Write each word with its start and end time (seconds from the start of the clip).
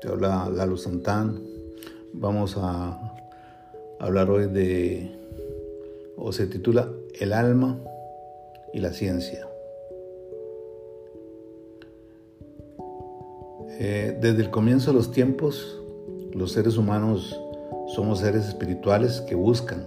Te 0.00 0.08
habla 0.08 0.50
Lalo 0.52 0.76
Santán. 0.76 1.40
Vamos 2.12 2.56
a 2.58 2.98
hablar 4.00 4.28
hoy 4.28 4.48
de, 4.48 5.16
o 6.16 6.32
se 6.32 6.48
titula 6.48 6.88
El 7.20 7.32
alma 7.32 7.78
y 8.72 8.80
la 8.80 8.92
ciencia. 8.92 9.46
Eh, 13.78 14.18
desde 14.20 14.42
el 14.42 14.50
comienzo 14.50 14.90
de 14.90 14.96
los 14.96 15.12
tiempos, 15.12 15.80
los 16.32 16.50
seres 16.50 16.76
humanos 16.76 17.38
somos 17.94 18.18
seres 18.18 18.48
espirituales 18.48 19.20
que 19.20 19.36
buscan, 19.36 19.86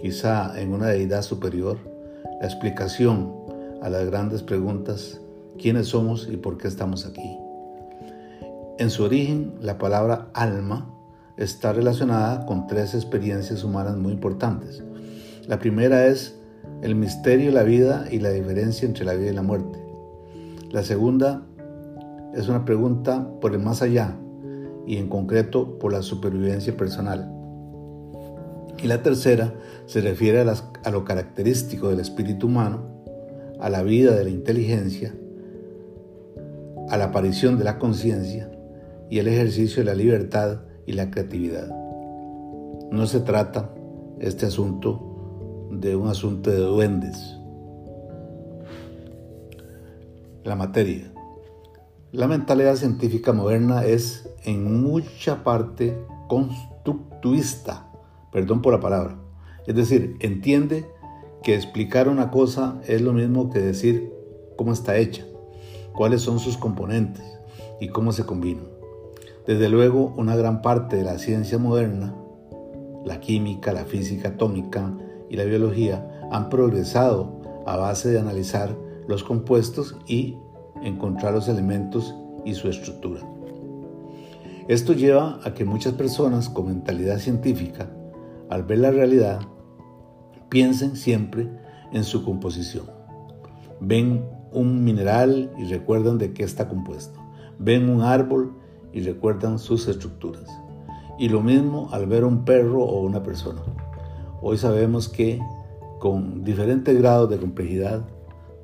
quizá 0.00 0.60
en 0.60 0.72
una 0.72 0.88
deidad 0.88 1.22
superior, 1.22 1.78
la 2.40 2.48
explicación 2.48 3.32
a 3.80 3.88
las 3.90 4.06
grandes 4.06 4.42
preguntas, 4.42 5.20
quiénes 5.56 5.86
somos 5.86 6.28
y 6.28 6.36
por 6.36 6.58
qué 6.58 6.66
estamos 6.66 7.06
aquí. 7.06 7.43
En 8.84 8.90
su 8.90 9.02
origen, 9.02 9.54
la 9.62 9.78
palabra 9.78 10.28
alma 10.34 10.94
está 11.38 11.72
relacionada 11.72 12.44
con 12.44 12.66
tres 12.66 12.92
experiencias 12.92 13.64
humanas 13.64 13.96
muy 13.96 14.12
importantes. 14.12 14.82
La 15.46 15.58
primera 15.58 16.06
es 16.06 16.38
el 16.82 16.94
misterio 16.94 17.46
de 17.46 17.52
la 17.52 17.62
vida 17.62 18.04
y 18.10 18.18
la 18.18 18.28
diferencia 18.28 18.86
entre 18.86 19.06
la 19.06 19.14
vida 19.14 19.30
y 19.30 19.34
la 19.34 19.40
muerte. 19.40 19.78
La 20.70 20.82
segunda 20.82 21.46
es 22.34 22.46
una 22.46 22.66
pregunta 22.66 23.26
por 23.40 23.54
el 23.54 23.60
más 23.60 23.80
allá 23.80 24.18
y 24.86 24.98
en 24.98 25.08
concreto 25.08 25.78
por 25.78 25.90
la 25.90 26.02
supervivencia 26.02 26.76
personal. 26.76 27.32
Y 28.82 28.86
la 28.86 29.02
tercera 29.02 29.54
se 29.86 30.02
refiere 30.02 30.40
a, 30.40 30.54
a 30.84 30.90
lo 30.90 31.06
característico 31.06 31.88
del 31.88 32.00
espíritu 32.00 32.48
humano, 32.48 32.82
a 33.60 33.70
la 33.70 33.82
vida 33.82 34.14
de 34.14 34.24
la 34.24 34.30
inteligencia, 34.30 35.14
a 36.90 36.98
la 36.98 37.04
aparición 37.04 37.56
de 37.56 37.64
la 37.64 37.78
conciencia 37.78 38.50
y 39.10 39.18
el 39.18 39.28
ejercicio 39.28 39.82
de 39.82 39.90
la 39.90 39.94
libertad 39.94 40.62
y 40.86 40.92
la 40.92 41.10
creatividad. 41.10 41.68
No 42.90 43.06
se 43.06 43.20
trata 43.20 43.70
este 44.20 44.46
asunto 44.46 45.68
de 45.70 45.96
un 45.96 46.08
asunto 46.08 46.50
de 46.50 46.58
duendes. 46.58 47.36
La 50.44 50.56
materia. 50.56 51.12
La 52.12 52.28
mentalidad 52.28 52.76
científica 52.76 53.32
moderna 53.32 53.84
es 53.84 54.28
en 54.44 54.82
mucha 54.82 55.42
parte 55.42 55.98
constructivista, 56.28 57.88
perdón 58.30 58.62
por 58.62 58.72
la 58.72 58.80
palabra. 58.80 59.18
Es 59.66 59.74
decir, 59.74 60.16
entiende 60.20 60.86
que 61.42 61.54
explicar 61.54 62.08
una 62.08 62.30
cosa 62.30 62.80
es 62.86 63.00
lo 63.02 63.12
mismo 63.12 63.50
que 63.50 63.58
decir 63.58 64.12
cómo 64.56 64.72
está 64.72 64.96
hecha, 64.96 65.24
cuáles 65.94 66.22
son 66.22 66.38
sus 66.38 66.56
componentes 66.56 67.24
y 67.80 67.88
cómo 67.88 68.12
se 68.12 68.24
combinan. 68.24 68.73
Desde 69.46 69.68
luego, 69.68 70.14
una 70.16 70.36
gran 70.36 70.62
parte 70.62 70.96
de 70.96 71.04
la 71.04 71.18
ciencia 71.18 71.58
moderna, 71.58 72.14
la 73.04 73.20
química, 73.20 73.72
la 73.72 73.84
física 73.84 74.28
atómica 74.30 74.96
y 75.28 75.36
la 75.36 75.44
biología, 75.44 76.26
han 76.30 76.48
progresado 76.48 77.42
a 77.66 77.76
base 77.76 78.10
de 78.10 78.18
analizar 78.18 78.74
los 79.06 79.22
compuestos 79.22 79.96
y 80.06 80.38
encontrar 80.82 81.34
los 81.34 81.48
elementos 81.48 82.14
y 82.46 82.54
su 82.54 82.68
estructura. 82.68 83.20
Esto 84.66 84.94
lleva 84.94 85.40
a 85.44 85.52
que 85.52 85.66
muchas 85.66 85.92
personas 85.92 86.48
con 86.48 86.68
mentalidad 86.68 87.18
científica, 87.18 87.90
al 88.48 88.62
ver 88.62 88.78
la 88.78 88.90
realidad, 88.90 89.40
piensen 90.48 90.96
siempre 90.96 91.50
en 91.92 92.04
su 92.04 92.24
composición. 92.24 92.86
Ven 93.80 94.24
un 94.52 94.84
mineral 94.84 95.52
y 95.58 95.64
recuerdan 95.64 96.16
de 96.16 96.32
qué 96.32 96.44
está 96.44 96.66
compuesto. 96.66 97.20
Ven 97.58 97.90
un 97.90 98.00
árbol 98.00 98.54
y 98.94 99.00
recuerdan 99.00 99.58
sus 99.58 99.88
estructuras. 99.88 100.48
Y 101.18 101.28
lo 101.28 101.42
mismo 101.42 101.88
al 101.92 102.06
ver 102.06 102.24
un 102.24 102.44
perro 102.44 102.84
o 102.84 103.02
una 103.02 103.22
persona. 103.22 103.60
Hoy 104.40 104.56
sabemos 104.56 105.08
que 105.08 105.40
con 105.98 106.44
diferentes 106.44 106.96
grados 106.98 107.28
de 107.28 107.38
complejidad, 107.38 108.04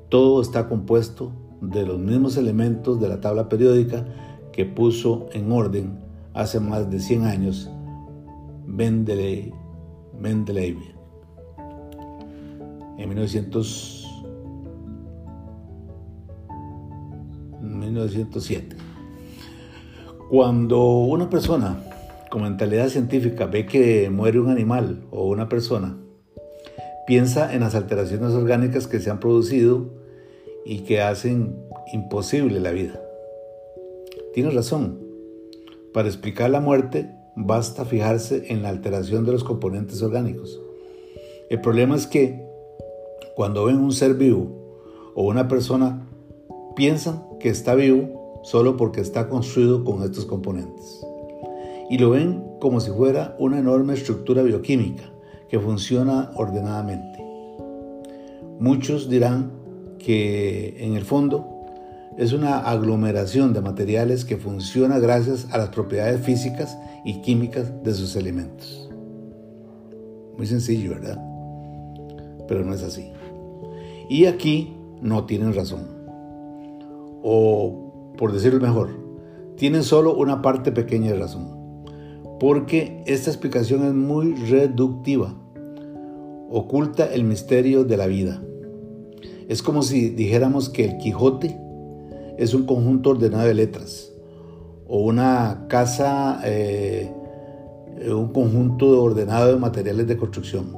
todo 0.09 0.41
está 0.41 0.67
compuesto 0.69 1.31
de 1.61 1.85
los 1.85 1.99
mismos 1.99 2.37
elementos 2.37 2.99
de 2.99 3.09
la 3.09 3.19
tabla 3.21 3.49
periódica 3.49 4.05
que 4.51 4.65
puso 4.65 5.27
en 5.33 5.51
orden 5.51 5.99
hace 6.33 6.59
más 6.59 6.89
de 6.89 6.99
100 6.99 7.25
años 7.25 7.69
Mendeleev 8.65 9.51
en 12.97 13.09
1900, 13.09 14.23
1907. 17.61 18.90
Cuando 20.31 20.81
una 20.81 21.29
persona 21.29 21.83
con 22.29 22.43
mentalidad 22.43 22.87
científica 22.87 23.47
ve 23.47 23.65
que 23.65 24.09
muere 24.09 24.39
un 24.39 24.49
animal 24.49 25.03
o 25.11 25.27
una 25.27 25.49
persona, 25.49 25.97
piensa 27.05 27.53
en 27.53 27.59
las 27.59 27.75
alteraciones 27.75 28.31
orgánicas 28.31 28.87
que 28.87 29.01
se 29.01 29.09
han 29.09 29.19
producido 29.19 29.89
y 30.63 30.83
que 30.83 31.01
hacen 31.01 31.57
imposible 31.91 32.61
la 32.61 32.71
vida. 32.71 33.01
Tiene 34.33 34.51
razón. 34.51 35.01
Para 35.93 36.07
explicar 36.07 36.49
la 36.49 36.61
muerte 36.61 37.13
basta 37.35 37.83
fijarse 37.83 38.53
en 38.53 38.61
la 38.61 38.69
alteración 38.69 39.25
de 39.25 39.33
los 39.33 39.43
componentes 39.43 40.01
orgánicos. 40.01 40.61
El 41.49 41.59
problema 41.59 41.97
es 41.97 42.07
que 42.07 42.41
cuando 43.35 43.65
ven 43.65 43.79
un 43.79 43.91
ser 43.91 44.13
vivo 44.13 44.47
o 45.13 45.25
una 45.25 45.49
persona, 45.49 46.07
piensan 46.77 47.21
que 47.37 47.49
está 47.49 47.75
vivo 47.75 48.20
solo 48.43 48.77
porque 48.77 49.01
está 49.01 49.29
construido 49.29 49.83
con 49.83 50.03
estos 50.03 50.25
componentes. 50.25 51.05
Y 51.89 51.97
lo 51.97 52.11
ven 52.11 52.43
como 52.59 52.79
si 52.79 52.91
fuera 52.91 53.35
una 53.39 53.59
enorme 53.59 53.93
estructura 53.93 54.43
bioquímica 54.43 55.03
que 55.49 55.59
funciona 55.59 56.31
ordenadamente. 56.35 57.19
Muchos 58.59 59.09
dirán 59.09 59.51
que 59.99 60.75
en 60.79 60.95
el 60.95 61.03
fondo 61.03 61.47
es 62.17 62.33
una 62.33 62.59
aglomeración 62.59 63.53
de 63.53 63.61
materiales 63.61 64.25
que 64.25 64.37
funciona 64.37 64.99
gracias 64.99 65.47
a 65.51 65.57
las 65.57 65.69
propiedades 65.69 66.21
físicas 66.21 66.77
y 67.03 67.21
químicas 67.21 67.83
de 67.83 67.93
sus 67.93 68.15
elementos. 68.15 68.89
Muy 70.37 70.45
sencillo, 70.45 70.91
¿verdad? 70.91 71.21
Pero 72.47 72.63
no 72.63 72.73
es 72.73 72.83
así. 72.83 73.11
Y 74.09 74.25
aquí 74.25 74.75
no 75.01 75.25
tienen 75.25 75.53
razón. 75.53 75.87
O 77.23 77.90
por 78.21 78.33
decirlo 78.33 78.59
mejor, 78.59 78.89
tienen 79.57 79.81
solo 79.81 80.15
una 80.15 80.43
parte 80.43 80.71
pequeña 80.71 81.11
de 81.11 81.17
razón, 81.17 81.47
porque 82.39 83.01
esta 83.07 83.31
explicación 83.31 83.83
es 83.83 83.95
muy 83.95 84.35
reductiva, 84.35 85.33
oculta 86.51 87.11
el 87.11 87.23
misterio 87.23 87.83
de 87.83 87.97
la 87.97 88.05
vida. 88.05 88.39
Es 89.49 89.63
como 89.63 89.81
si 89.81 90.09
dijéramos 90.09 90.69
que 90.69 90.85
el 90.85 90.97
Quijote 90.99 91.59
es 92.37 92.53
un 92.53 92.67
conjunto 92.67 93.09
ordenado 93.09 93.47
de 93.47 93.55
letras, 93.55 94.13
o 94.87 94.99
una 94.99 95.65
casa, 95.67 96.41
eh, 96.45 97.11
un 98.07 98.31
conjunto 98.31 99.01
ordenado 99.01 99.51
de 99.51 99.57
materiales 99.57 100.05
de 100.05 100.17
construcción. 100.17 100.77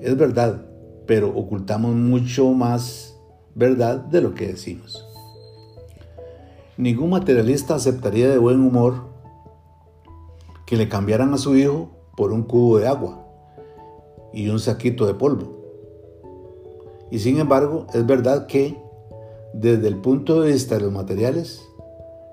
Es 0.00 0.16
verdad, 0.16 0.66
pero 1.06 1.28
ocultamos 1.28 1.94
mucho 1.94 2.50
más 2.50 3.16
verdad 3.54 3.98
de 3.98 4.22
lo 4.22 4.34
que 4.34 4.48
decimos. 4.48 5.06
Ningún 6.82 7.10
materialista 7.10 7.76
aceptaría 7.76 8.28
de 8.28 8.38
buen 8.38 8.60
humor 8.60 9.04
que 10.66 10.76
le 10.76 10.88
cambiaran 10.88 11.32
a 11.32 11.38
su 11.38 11.54
hijo 11.54 11.90
por 12.16 12.32
un 12.32 12.42
cubo 12.42 12.78
de 12.78 12.88
agua 12.88 13.24
y 14.32 14.48
un 14.48 14.58
saquito 14.58 15.06
de 15.06 15.14
polvo. 15.14 15.60
Y 17.08 17.20
sin 17.20 17.38
embargo, 17.38 17.86
es 17.94 18.04
verdad 18.04 18.48
que 18.48 18.82
desde 19.54 19.86
el 19.86 19.98
punto 19.98 20.40
de 20.40 20.54
vista 20.54 20.74
de 20.74 20.80
los 20.80 20.90
materiales, 20.90 21.64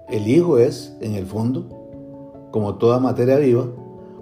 el 0.08 0.28
hijo 0.28 0.58
es, 0.58 0.98
en 1.00 1.14
el 1.14 1.28
fondo, 1.28 2.50
como 2.50 2.80
toda 2.80 3.00
materia 3.00 3.38
viva, 3.38 3.68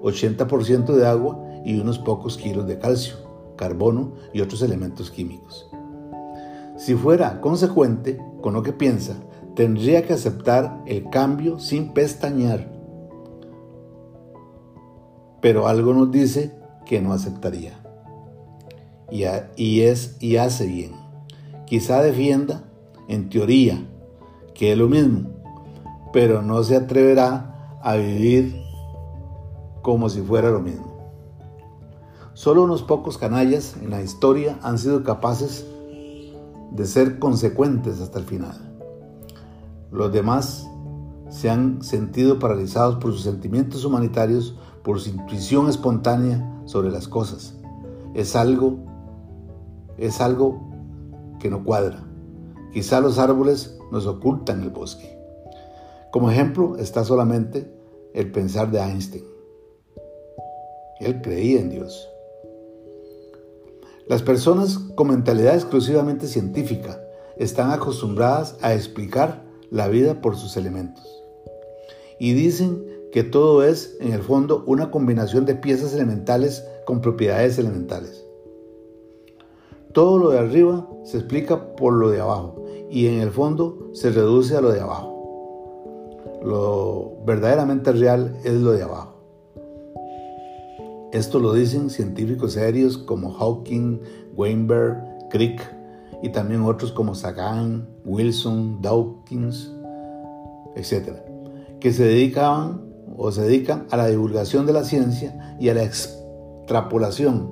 80% 0.01 0.88
de 0.88 1.07
agua 1.07 1.40
y 1.63 1.80
unos 1.80 2.00
pocos 2.00 2.36
kilos 2.36 2.68
de 2.68 2.78
calcio, 2.78 3.16
carbono 3.56 4.12
y 4.34 4.42
otros 4.42 4.62
elementos 4.62 5.10
químicos. 5.10 5.69
Si 6.75 6.96
fuera 6.96 7.40
consecuente 7.40 8.22
con 8.42 8.56
lo 8.56 8.62
que 8.62 8.74
piensa, 8.74 9.16
tendría 9.57 10.04
que 10.04 10.13
aceptar 10.13 10.83
el 10.86 11.09
cambio 11.09 11.57
sin 11.57 11.92
pestañear. 11.92 12.71
Pero 15.42 15.68
algo 15.68 15.95
nos 15.95 16.12
dice 16.12 16.54
que 16.86 17.01
no 17.01 17.12
aceptaría. 17.12 17.74
Y, 19.09 19.24
y, 19.56 19.81
es 19.81 20.15
y 20.19 20.38
hace 20.38 20.68
bien. 20.68 20.92
Quizá 21.65 22.04
defienda, 22.04 22.65
en 23.07 23.30
teoría, 23.30 23.83
que 24.54 24.74
es 24.74 24.77
lo 24.77 24.89
mismo, 24.89 25.31
pero 26.13 26.44
no 26.44 26.63
se 26.63 26.75
atreverá 26.75 27.80
a 27.81 27.95
vivir 27.95 28.62
como 29.81 30.07
si 30.10 30.21
fuera 30.21 30.51
lo 30.51 30.60
mismo. 30.60 31.00
Solo 32.36 32.63
unos 32.63 32.83
pocos 32.83 33.18
canallas 33.18 33.75
en 33.81 33.89
la 33.89 34.03
historia 34.03 34.60
han 34.62 34.77
sido 34.77 35.03
capaces 35.03 35.65
de 36.69 36.86
ser 36.86 37.18
consecuentes 37.18 38.00
hasta 38.00 38.19
el 38.19 38.25
final. 38.25 38.67
Los 39.92 40.12
demás 40.12 40.68
se 41.30 41.50
han 41.50 41.81
sentido 41.84 42.39
paralizados 42.39 42.95
por 42.95 43.12
sus 43.12 43.24
sentimientos 43.24 43.86
humanitarios, 43.86 44.56
por 44.84 45.00
su 45.00 45.10
intuición 45.10 45.69
espontánea 45.69 46.62
sobre 46.66 46.89
las 46.92 47.07
cosas. 47.07 47.56
Es 48.13 48.36
algo, 48.36 48.78
es 49.98 50.22
algo 50.22 50.62
que 51.39 51.50
no 51.50 51.63
cuadra. 51.63 52.04
Quizá 52.74 53.00
los 53.00 53.18
árboles 53.19 53.78
nos 53.92 54.06
ocultan 54.06 54.62
el 54.62 54.69
bosque. 54.69 55.18
Como 56.12 56.31
ejemplo 56.31 56.78
está 56.78 57.04
solamente 57.04 57.72
el 58.13 58.31
pensar 58.31 58.72
de 58.72 58.80
Einstein. 58.80 59.24
Él 61.00 61.22
creía 61.22 61.60
en 61.60 61.69
Dios. 61.69 62.10
Las 64.07 64.24
personas 64.24 64.80
con 64.95 65.10
mentalidad 65.10 65.56
exclusivamente 65.56 66.28
científica 66.28 67.00
están 67.38 67.72
acostumbradas 67.72 68.57
a 68.62 68.74
explicar 68.74 69.47
la 69.72 69.88
vida 69.88 70.22
por 70.22 70.36
sus 70.36 70.58
elementos. 70.58 71.06
Y 72.19 72.34
dicen 72.34 72.84
que 73.12 73.24
todo 73.24 73.64
es, 73.64 73.98
en 74.00 74.14
el 74.14 74.22
fondo, 74.22 74.64
una 74.66 74.92
combinación 74.92 75.46
de 75.46 75.56
piezas 75.56 75.94
elementales 75.94 76.66
con 76.86 77.02
propiedades 77.02 77.58
elementales. 77.58 78.25
Todo 79.94 80.18
lo 80.18 80.30
de 80.30 80.40
arriba 80.40 80.88
se 81.04 81.18
explica 81.18 81.75
por 81.75 81.94
lo 81.94 82.10
de 82.10 82.22
abajo 82.22 82.66
y 82.90 83.08
en 83.08 83.19
el 83.22 83.31
fondo 83.31 83.90
se 83.94 84.12
reduce 84.12 84.56
a 84.56 84.62
lo 84.62 84.72
de 84.72 84.81
abajo. 84.81 85.18
Lo 86.44 87.18
verdaderamente 87.25 87.92
real 87.92 88.38
es 88.44 88.54
lo 88.54 88.74
de 88.74 88.84
abajo. 88.84 89.16
Esto 91.13 91.40
lo 91.40 91.54
dicen 91.54 91.90
científicos 91.90 92.54
serios 92.54 92.98
como 92.98 93.31
Hawking, 93.31 94.00
Weinberg, 94.36 94.98
Crick 95.30 95.76
y 96.22 96.30
también 96.30 96.64
otros 96.64 96.92
como 96.92 97.16
Sagan, 97.16 97.88
Wilson, 98.06 98.81
Dawkins, 98.81 99.72
etc., 100.75 101.18
que 101.80 101.92
se 101.92 102.06
dedicaban 102.06 102.81
o 103.18 103.31
se 103.31 103.44
dedican 103.44 103.86
a 103.92 103.98
la 103.98 104.08
divulgación 104.08 104.66
de 104.66 104.74
la 104.74 104.84
ciencia 104.84 105.58
y 105.60 105.69
a 105.69 105.74
la 105.74 105.84
extrapolación, 105.84 107.52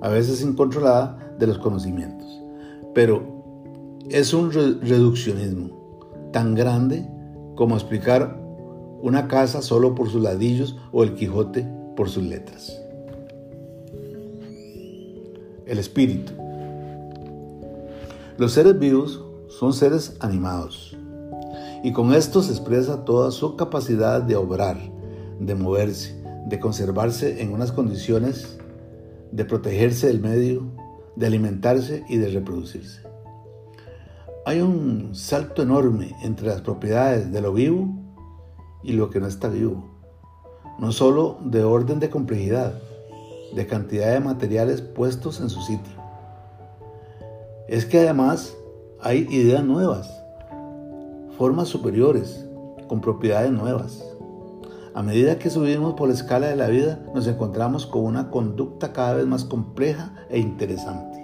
a 0.00 0.08
veces 0.08 0.42
incontrolada, 0.42 1.24
de 1.38 1.46
los 1.46 1.58
conocimientos. 1.58 2.42
Pero 2.94 3.22
es 4.10 4.34
un 4.34 4.50
reduccionismo 4.50 6.30
tan 6.32 6.56
grande 6.56 7.08
como 7.54 7.76
explicar 7.76 8.40
una 9.02 9.28
casa 9.28 9.62
solo 9.62 9.94
por 9.94 10.08
sus 10.08 10.20
ladillos 10.20 10.76
o 10.90 11.04
el 11.04 11.14
Quijote 11.14 11.64
por 11.94 12.08
sus 12.08 12.24
letras 12.24 12.76
el 15.68 15.78
espíritu. 15.78 16.32
Los 18.38 18.52
seres 18.52 18.78
vivos 18.78 19.24
son 19.48 19.72
seres 19.72 20.16
animados 20.20 20.96
y 21.82 21.92
con 21.92 22.14
esto 22.14 22.40
se 22.40 22.52
expresa 22.52 23.04
toda 23.04 23.32
su 23.32 23.56
capacidad 23.56 24.22
de 24.22 24.36
obrar, 24.36 24.78
de 25.40 25.56
moverse, 25.56 26.22
de 26.46 26.60
conservarse 26.60 27.42
en 27.42 27.52
unas 27.52 27.72
condiciones, 27.72 28.56
de 29.32 29.44
protegerse 29.44 30.06
del 30.06 30.20
medio, 30.20 30.62
de 31.16 31.26
alimentarse 31.26 32.04
y 32.08 32.18
de 32.18 32.28
reproducirse. 32.28 33.02
Hay 34.46 34.60
un 34.60 35.16
salto 35.16 35.62
enorme 35.62 36.14
entre 36.22 36.46
las 36.46 36.60
propiedades 36.60 37.32
de 37.32 37.40
lo 37.40 37.52
vivo 37.52 37.88
y 38.84 38.92
lo 38.92 39.10
que 39.10 39.18
no 39.18 39.26
está 39.26 39.48
vivo, 39.48 39.84
no 40.78 40.92
solo 40.92 41.38
de 41.44 41.64
orden 41.64 41.98
de 41.98 42.08
complejidad, 42.08 42.80
de 43.56 43.66
cantidad 43.66 44.12
de 44.12 44.20
materiales 44.20 44.80
puestos 44.80 45.40
en 45.40 45.50
su 45.50 45.60
sitio. 45.60 45.97
Es 47.68 47.84
que 47.84 47.98
además 47.98 48.56
hay 48.98 49.26
ideas 49.28 49.62
nuevas, 49.62 50.24
formas 51.36 51.68
superiores, 51.68 52.48
con 52.88 53.02
propiedades 53.02 53.52
nuevas. 53.52 54.02
A 54.94 55.02
medida 55.02 55.38
que 55.38 55.50
subimos 55.50 55.92
por 55.92 56.08
la 56.08 56.14
escala 56.14 56.46
de 56.46 56.56
la 56.56 56.68
vida, 56.68 57.04
nos 57.14 57.26
encontramos 57.26 57.84
con 57.84 58.06
una 58.06 58.30
conducta 58.30 58.94
cada 58.94 59.12
vez 59.12 59.26
más 59.26 59.44
compleja 59.44 60.14
e 60.30 60.38
interesante. 60.38 61.22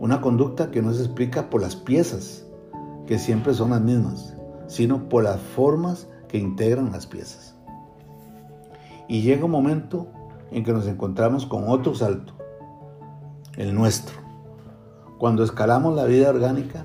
Una 0.00 0.22
conducta 0.22 0.70
que 0.70 0.80
no 0.80 0.94
se 0.94 1.02
explica 1.02 1.50
por 1.50 1.60
las 1.60 1.76
piezas, 1.76 2.46
que 3.06 3.18
siempre 3.18 3.52
son 3.52 3.68
las 3.68 3.82
mismas, 3.82 4.34
sino 4.66 5.10
por 5.10 5.24
las 5.24 5.38
formas 5.38 6.08
que 6.28 6.38
integran 6.38 6.90
las 6.90 7.06
piezas. 7.06 7.54
Y 9.08 9.20
llega 9.20 9.44
un 9.44 9.50
momento 9.50 10.06
en 10.50 10.64
que 10.64 10.72
nos 10.72 10.86
encontramos 10.86 11.44
con 11.44 11.68
otro 11.68 11.94
salto, 11.94 12.32
el 13.58 13.74
nuestro. 13.74 14.21
Cuando 15.22 15.44
escalamos 15.44 15.94
la 15.94 16.04
vida 16.06 16.30
orgánica, 16.30 16.84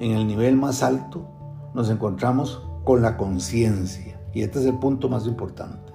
en 0.00 0.12
el 0.12 0.26
nivel 0.26 0.56
más 0.56 0.82
alto, 0.82 1.28
nos 1.74 1.90
encontramos 1.90 2.62
con 2.84 3.02
la 3.02 3.18
conciencia. 3.18 4.18
Y 4.32 4.40
este 4.40 4.60
es 4.60 4.64
el 4.64 4.78
punto 4.78 5.10
más 5.10 5.26
importante. 5.26 5.92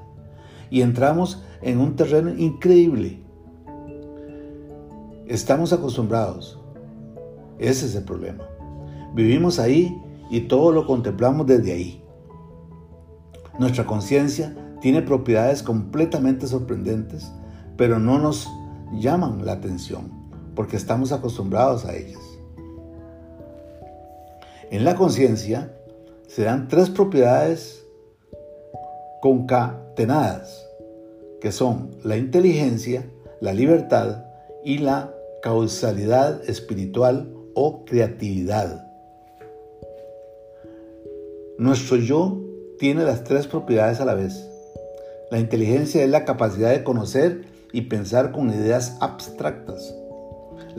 Y 0.69 0.81
entramos 0.81 1.42
en 1.63 1.80
un 1.80 1.96
terreno 1.96 2.30
increíble. 2.30 3.24
Estamos 5.25 5.74
acostumbrados. 5.74 6.60
Ese 7.57 7.88
es 7.88 7.96
el 7.96 8.04
problema. 8.04 8.44
Vivimos 9.16 9.57
ahí 9.57 10.00
y 10.30 10.42
todo 10.42 10.72
lo 10.72 10.86
contemplamos 10.86 11.48
desde 11.48 11.72
ahí. 11.72 12.04
Nuestra 13.57 13.88
conciencia 13.88 14.56
tiene 14.81 15.01
propiedades 15.01 15.63
completamente 15.63 16.46
sorprendentes, 16.46 17.34
pero 17.75 17.98
no 17.98 18.19
nos 18.19 18.48
llaman 18.94 19.44
la 19.44 19.54
atención 19.54 20.19
porque 20.60 20.76
estamos 20.76 21.14
acostumbrados 21.14 21.86
a 21.86 21.96
ellas. 21.96 22.20
En 24.72 24.84
la 24.84 24.98
conciencia 24.98 25.74
se 26.28 26.44
dan 26.44 26.68
tres 26.68 26.90
propiedades 26.90 27.86
concatenadas, 29.22 30.68
que 31.40 31.54
son 31.54 31.96
la 32.04 32.18
inteligencia, 32.18 33.10
la 33.40 33.54
libertad 33.54 34.26
y 34.66 34.80
la 34.80 35.14
causalidad 35.42 36.44
espiritual 36.44 37.34
o 37.54 37.86
creatividad. 37.86 38.86
Nuestro 41.58 41.96
yo 41.96 42.38
tiene 42.80 43.06
las 43.06 43.24
tres 43.24 43.48
propiedades 43.48 44.02
a 44.02 44.06
la 44.06 44.14
vez. 44.14 44.46
La 45.32 45.40
inteligencia 45.40 46.04
es 46.04 46.10
la 46.10 46.26
capacidad 46.26 46.72
de 46.72 46.84
conocer 46.84 47.46
y 47.72 47.84
pensar 47.84 48.34
con 48.34 48.50
ideas 48.50 48.98
abstractas. 49.00 49.96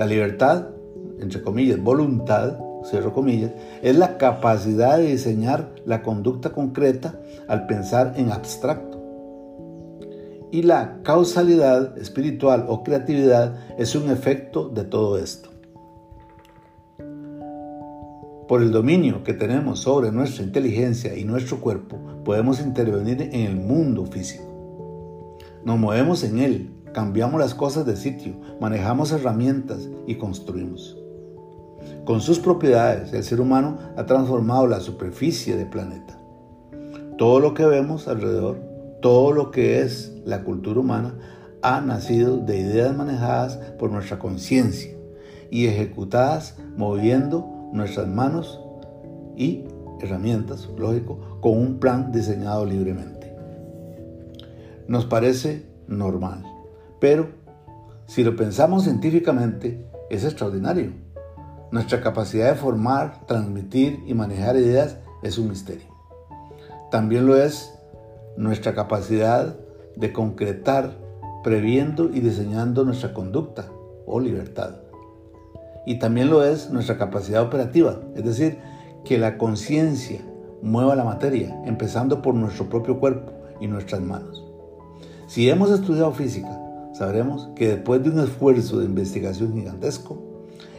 La 0.01 0.07
libertad, 0.07 0.69
entre 1.21 1.43
comillas, 1.43 1.79
voluntad, 1.79 2.59
cierro 2.87 3.13
comillas, 3.13 3.51
es 3.83 3.99
la 3.99 4.17
capacidad 4.17 4.97
de 4.97 5.09
diseñar 5.09 5.75
la 5.85 6.03
conducta 6.03 6.55
concreta 6.55 7.21
al 7.49 7.67
pensar 7.67 8.15
en 8.17 8.33
abstracto. 8.33 8.99
Y 10.53 10.63
la 10.63 11.03
causalidad 11.03 11.99
espiritual 11.99 12.65
o 12.67 12.83
creatividad 12.83 13.55
es 13.77 13.95
un 13.95 14.09
efecto 14.09 14.71
de 14.71 14.85
todo 14.85 15.19
esto. 15.19 15.51
Por 18.49 18.63
el 18.63 18.73
dominio 18.73 19.23
que 19.23 19.35
tenemos 19.35 19.81
sobre 19.81 20.11
nuestra 20.13 20.45
inteligencia 20.45 21.15
y 21.15 21.25
nuestro 21.25 21.61
cuerpo, 21.61 21.99
podemos 22.25 22.59
intervenir 22.63 23.21
en 23.21 23.43
el 23.43 23.57
mundo 23.57 24.07
físico. 24.07 24.45
Nos 25.63 25.79
movemos 25.79 26.25
en 26.25 26.39
él, 26.39 26.71
cambiamos 26.93 27.41
las 27.41 27.55
cosas 27.55 27.87
de 27.87 27.97
sitio, 27.97 28.35
manejamos 28.61 29.13
herramientas 29.13 29.89
y 30.07 30.17
construimos. 30.17 30.97
Con 32.05 32.21
sus 32.21 32.39
propiedades, 32.39 33.13
el 33.13 33.23
ser 33.25 33.41
humano 33.41 33.79
ha 33.97 34.07
transformado 34.07 34.67
la 34.67 34.81
superficie 34.81 35.57
del 35.57 35.69
planeta. 35.69 36.19
Todo 37.17 37.41
lo 37.41 37.55
que 37.55 37.67
vemos 37.67 38.09
alrededor, 38.09 38.59
todo 39.01 39.33
lo 39.33 39.51
que 39.51 39.81
es 39.83 40.13
la 40.25 40.43
cultura 40.43 40.81
humana, 40.81 41.15
ha 41.63 41.81
nacido 41.81 42.39
de 42.39 42.59
ideas 42.59 42.97
manejadas 42.97 43.57
por 43.79 43.91
nuestra 43.91 44.19
conciencia 44.19 44.91
y 45.51 45.67
ejecutadas 45.67 46.57
moviendo 46.77 47.47
nuestras 47.73 48.09
manos 48.09 48.61
y 49.37 49.65
herramientas, 50.01 50.69
lógico, 50.79 51.39
con 51.41 51.59
un 51.59 51.79
plan 51.79 52.13
diseñado 52.13 52.65
libremente. 52.65 53.35
Nos 54.89 55.05
parece 55.07 55.67
normal, 55.87 56.45
pero 57.01 57.29
si 58.07 58.23
lo 58.25 58.37
pensamos 58.37 58.85
científicamente, 58.85 59.87
es 60.11 60.25
extraordinario. 60.25 60.93
Nuestra 61.71 62.01
capacidad 62.01 62.51
de 62.51 62.59
formar, 62.59 63.27
transmitir 63.27 64.03
y 64.07 64.15
manejar 64.15 64.57
ideas 64.57 64.97
es 65.23 65.39
un 65.39 65.49
misterio. 65.49 65.87
También 66.91 67.27
lo 67.27 67.37
es 67.37 67.73
nuestra 68.37 68.75
capacidad 68.75 69.57
de 69.97 70.13
concretar, 70.13 70.97
previendo 71.43 72.11
y 72.13 72.21
diseñando 72.21 72.85
nuestra 72.85 73.15
conducta 73.15 73.67
o 74.07 74.21
libertad 74.21 74.75
y 75.87 75.99
también 75.99 76.31
lo 76.31 76.45
es 76.45 76.71
nuestra 76.71 76.99
capacidad 76.99 77.43
operativa, 77.43 78.01
es 78.15 78.25
decir, 78.25 78.59
que 79.05 79.19
la 79.19 79.39
conciencia 79.39 80.21
mueva 80.63 80.95
la 80.95 81.05
materia, 81.05 81.61
empezando 81.65 82.23
por 82.23 82.35
nuestro 82.35 82.69
propio 82.69 83.01
cuerpo 83.01 83.33
y 83.61 83.67
nuestras 83.67 84.01
manos. 84.01 84.45
Si 85.27 85.49
hemos 85.49 85.71
estudiado 85.71 86.13
física, 86.13 86.61
sabremos 87.01 87.49
que 87.57 87.69
después 87.69 88.03
de 88.03 88.11
un 88.11 88.19
esfuerzo 88.19 88.79
de 88.79 88.85
investigación 88.85 89.55
gigantesco, 89.55 90.23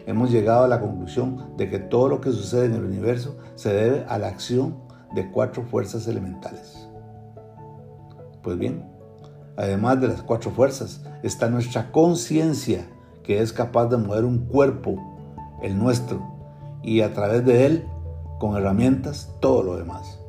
hemos 0.05 0.29
llegado 0.29 0.65
a 0.65 0.67
la 0.67 0.79
conclusión 0.79 1.57
de 1.57 1.67
que 1.67 1.79
todo 1.79 2.09
lo 2.09 2.21
que 2.21 2.31
sucede 2.31 2.65
en 2.65 2.75
el 2.75 2.85
universo 2.85 3.39
se 3.55 3.73
debe 3.73 4.05
a 4.07 4.19
la 4.19 4.27
acción 4.27 4.77
de 5.15 5.31
cuatro 5.31 5.63
fuerzas 5.63 6.07
elementales. 6.07 6.87
Pues 8.43 8.59
bien, 8.59 8.85
además 9.57 9.99
de 9.99 10.09
las 10.09 10.21
cuatro 10.21 10.51
fuerzas, 10.51 11.03
está 11.23 11.49
nuestra 11.49 11.91
conciencia, 11.91 12.87
que 13.23 13.41
es 13.41 13.51
capaz 13.51 13.87
de 13.87 13.97
mover 13.97 14.23
un 14.23 14.45
cuerpo, 14.45 14.97
el 15.63 15.75
nuestro, 15.75 16.21
y 16.83 17.01
a 17.01 17.15
través 17.15 17.43
de 17.47 17.65
él, 17.65 17.87
con 18.39 18.55
herramientas, 18.55 19.33
todo 19.39 19.63
lo 19.63 19.75
demás. 19.75 20.19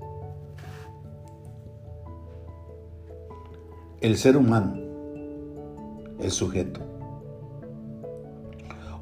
El 4.01 4.17
ser 4.17 4.39
humano, 4.39 4.82
el 6.23 6.31
sujeto. 6.31 6.81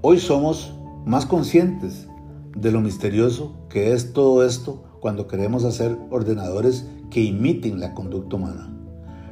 Hoy 0.02 0.18
somos 0.18 0.74
más 1.04 1.26
conscientes 1.26 2.08
de 2.56 2.72
lo 2.72 2.80
misterioso 2.80 3.54
que 3.68 3.92
es 3.92 4.12
todo 4.12 4.44
esto 4.44 4.82
cuando 5.00 5.26
queremos 5.26 5.64
hacer 5.64 5.96
ordenadores 6.10 6.86
que 7.10 7.20
imiten 7.20 7.80
la 7.80 7.94
conducta 7.94 8.36
humana. 8.36 8.74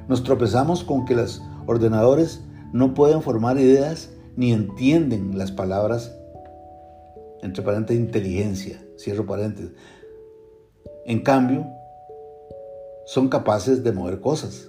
Nos 0.09 0.23
tropezamos 0.23 0.85
con 0.85 1.05
que 1.05 1.15
los 1.15 1.43
ordenadores 1.67 2.43
no 2.73 2.95
pueden 2.95 3.23
formar 3.23 3.59
ideas 3.59 4.11
ni 4.37 4.53
entienden 4.53 5.37
las 5.37 5.53
palabras, 5.53 6.15
entre 7.43 7.63
paréntesis, 7.63 8.03
inteligencia, 8.03 8.83
cierro 8.97 9.27
paréntesis. 9.27 9.73
En 11.07 11.21
cambio, 11.23 11.67
son 13.07 13.29
capaces 13.29 13.83
de 13.83 13.93
mover 13.93 14.21
cosas. 14.21 14.69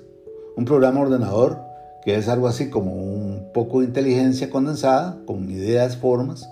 Un 0.56 0.66
programa 0.66 1.02
ordenador, 1.02 1.60
que 2.03 2.15
es 2.15 2.27
algo 2.27 2.48
así 2.48 2.70
como 2.70 2.94
un 2.94 3.51
poco 3.53 3.79
de 3.79 3.88
inteligencia 3.88 4.50
condensada, 4.50 5.20
con 5.25 5.50
ideas, 5.50 5.98
formas, 5.98 6.50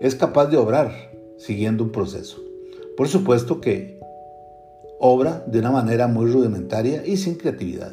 es 0.00 0.14
capaz 0.14 0.46
de 0.46 0.56
obrar 0.56 0.92
siguiendo 1.38 1.84
un 1.84 1.92
proceso. 1.92 2.38
Por 2.96 3.08
supuesto 3.08 3.60
que 3.60 4.00
obra 5.00 5.44
de 5.46 5.58
una 5.58 5.70
manera 5.70 6.06
muy 6.06 6.30
rudimentaria 6.30 7.06
y 7.06 7.16
sin 7.16 7.34
creatividad. 7.34 7.92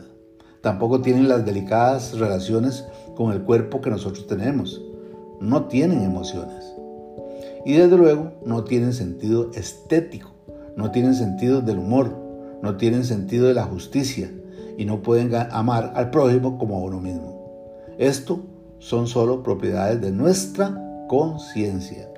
Tampoco 0.61 1.01
tienen 1.01 1.27
las 1.27 1.45
delicadas 1.45 2.17
relaciones 2.17 2.85
con 3.15 3.31
el 3.31 3.41
cuerpo 3.41 3.81
que 3.81 3.89
nosotros 3.89 4.27
tenemos. 4.27 4.81
No 5.39 5.65
tienen 5.65 6.03
emociones. 6.03 6.73
Y 7.65 7.73
desde 7.73 7.97
luego 7.97 8.33
no 8.45 8.63
tienen 8.63 8.93
sentido 8.93 9.51
estético, 9.53 10.31
no 10.75 10.91
tienen 10.91 11.15
sentido 11.15 11.61
del 11.61 11.79
humor, 11.79 12.15
no 12.61 12.77
tienen 12.77 13.03
sentido 13.03 13.47
de 13.47 13.55
la 13.55 13.63
justicia 13.63 14.31
y 14.77 14.85
no 14.85 15.01
pueden 15.01 15.33
amar 15.51 15.93
al 15.95 16.09
prójimo 16.09 16.57
como 16.57 16.77
a 16.77 16.79
uno 16.79 16.99
mismo. 16.99 17.41
Esto 17.97 18.39
son 18.79 19.07
solo 19.07 19.43
propiedades 19.43 20.01
de 20.01 20.11
nuestra 20.11 21.05
conciencia. 21.07 22.09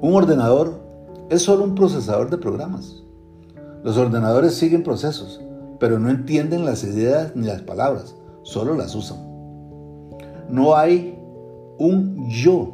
Un 0.00 0.14
ordenador 0.14 0.80
es 1.30 1.42
solo 1.42 1.64
un 1.64 1.74
procesador 1.74 2.30
de 2.30 2.38
programas. 2.38 3.02
Los 3.82 3.96
ordenadores 3.96 4.54
siguen 4.54 4.82
procesos, 4.82 5.40
pero 5.78 5.98
no 5.98 6.10
entienden 6.10 6.64
las 6.64 6.84
ideas 6.84 7.34
ni 7.34 7.46
las 7.46 7.62
palabras, 7.62 8.14
solo 8.42 8.74
las 8.74 8.94
usan. 8.94 9.18
No 10.48 10.76
hay 10.76 11.18
un 11.78 12.28
yo, 12.28 12.72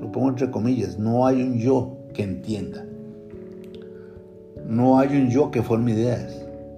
lo 0.00 0.12
pongo 0.12 0.28
entre 0.28 0.50
comillas, 0.50 0.98
no 0.98 1.26
hay 1.26 1.42
un 1.42 1.58
yo 1.58 1.96
que 2.14 2.22
entienda. 2.22 2.87
No 4.68 4.98
hay 4.98 5.16
un 5.16 5.30
yo 5.30 5.50
que 5.50 5.62
forme 5.62 5.92
ideas, 5.92 6.30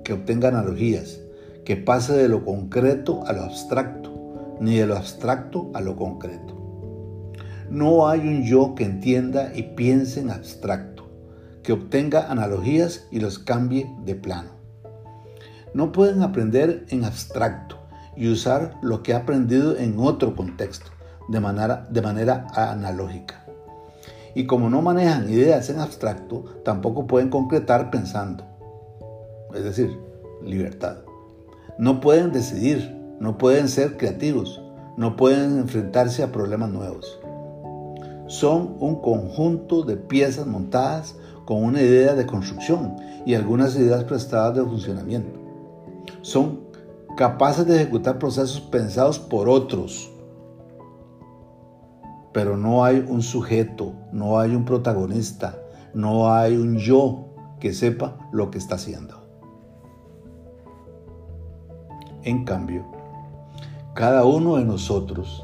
que 0.04 0.12
obtenga 0.12 0.47
analogías, 0.47 1.18
que 1.64 1.75
pase 1.76 2.12
de 2.12 2.28
lo 2.28 2.44
concreto 2.44 3.26
a 3.26 3.32
lo 3.32 3.42
abstracto, 3.42 4.56
ni 4.61 4.76
de 4.76 4.87
lo 4.87 4.97
abstracto 4.97 5.73
a 5.75 5.80
lo 5.80 5.97
concreto. 5.97 6.54
No 7.68 8.06
hay 8.06 8.20
un 8.20 8.44
yo 8.44 8.76
que 8.76 8.85
entienda 8.85 9.50
y 9.56 9.75
piense 9.75 10.20
en 10.20 10.30
abstracto, 10.30 11.11
que 11.64 11.73
obtenga 11.73 12.30
analogías 12.30 13.09
y 13.11 13.18
los 13.18 13.40
cambie 13.40 13.92
de 14.04 14.14
plano. 14.14 14.50
No 15.75 15.90
pueden 15.90 16.23
aprender 16.23 16.87
en 16.90 17.04
abstracto 17.04 17.76
y 18.16 18.28
usar 18.28 18.76
lo 18.82 19.02
que 19.02 19.14
ha 19.14 19.16
aprendido 19.16 19.76
en 19.76 19.99
otro 19.99 20.37
contexto, 20.37 20.92
de 21.28 21.40
manera, 21.40 21.88
de 21.90 22.02
manera 22.02 22.47
analógica. 22.54 23.39
Y 24.35 24.47
como 24.47 24.71
no 24.71 24.83
manejan 24.83 25.29
ideas 25.29 25.71
en 25.71 25.81
abstracto, 25.81 26.45
tampoco 26.65 27.07
pueden 27.07 27.31
concretar 27.31 27.91
pensando. 27.91 28.45
Es 29.55 29.65
decir, 29.65 29.99
libertad. 30.43 30.99
No 31.79 32.01
pueden 32.01 32.33
decidir, 32.33 32.97
no 33.19 33.39
pueden 33.39 33.69
ser 33.69 33.97
creativos, 33.97 34.63
no 34.97 35.17
pueden 35.17 35.59
enfrentarse 35.59 36.23
a 36.23 36.31
problemas 36.31 36.71
nuevos 36.71 37.21
son 38.31 38.77
un 38.79 39.01
conjunto 39.01 39.83
de 39.83 39.97
piezas 39.97 40.47
montadas 40.47 41.17
con 41.45 41.65
una 41.65 41.83
idea 41.83 42.15
de 42.15 42.27
construcción 42.27 42.95
y 43.27 43.35
algunas 43.35 43.75
ideas 43.75 44.05
prestadas 44.05 44.55
de 44.57 44.63
funcionamiento. 44.63 45.41
Son 46.23 46.61
capaces 47.17 47.67
de 47.67 47.75
ejecutar 47.75 48.21
procesos 48.21 48.61
pensados 48.61 49.19
por 49.19 49.49
otros, 49.49 50.10
pero 52.33 52.57
no 52.57 52.85
hay 52.85 53.05
un 53.07 53.23
sujeto, 53.23 53.95
no 54.13 54.39
hay 54.39 54.55
un 54.55 54.65
protagonista, 54.65 55.59
no 55.95 56.33
hay 56.33 56.57
un 56.57 56.77
yo 56.77 57.27
que 57.59 57.73
sepa 57.73 58.17
lo 58.33 58.51
que 58.51 58.59
está 58.59 58.77
haciendo. 58.77 59.21
En 62.23 62.45
cambio, 62.45 62.85
cada 63.95 64.25
uno 64.25 64.57
de 64.57 64.65
nosotros 64.65 65.43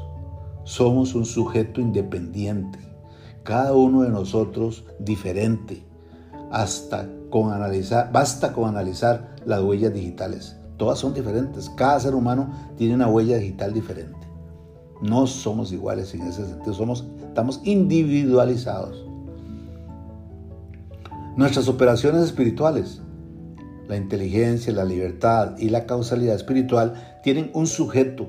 somos 0.63 1.15
un 1.15 1.25
sujeto 1.25 1.81
independiente, 1.81 2.79
cada 3.43 3.73
uno 3.73 4.01
de 4.01 4.09
nosotros 4.09 4.85
diferente. 4.99 5.83
Basta 6.49 7.07
con 7.31 7.51
analizar 7.53 9.35
las 9.45 9.61
huellas 9.61 9.93
digitales. 9.93 10.57
Todas 10.77 10.99
son 10.99 11.13
diferentes. 11.13 11.69
Cada 11.71 11.99
ser 11.99 12.13
humano 12.13 12.51
tiene 12.77 12.95
una 12.95 13.07
huella 13.07 13.37
digital 13.37 13.73
diferente. 13.73 14.26
No 15.01 15.27
somos 15.27 15.71
iguales 15.71 16.13
en 16.13 16.21
ese 16.23 16.45
sentido. 16.45 16.73
Somos, 16.73 17.05
estamos 17.19 17.61
individualizados. 17.63 19.05
Nuestras 21.35 21.67
operaciones 21.67 22.23
espirituales, 22.23 23.01
la 23.87 23.95
inteligencia, 23.95 24.73
la 24.73 24.85
libertad 24.85 25.57
y 25.59 25.69
la 25.69 25.85
causalidad 25.85 26.35
espiritual 26.35 27.19
tienen 27.23 27.51
un 27.53 27.67
sujeto 27.67 28.27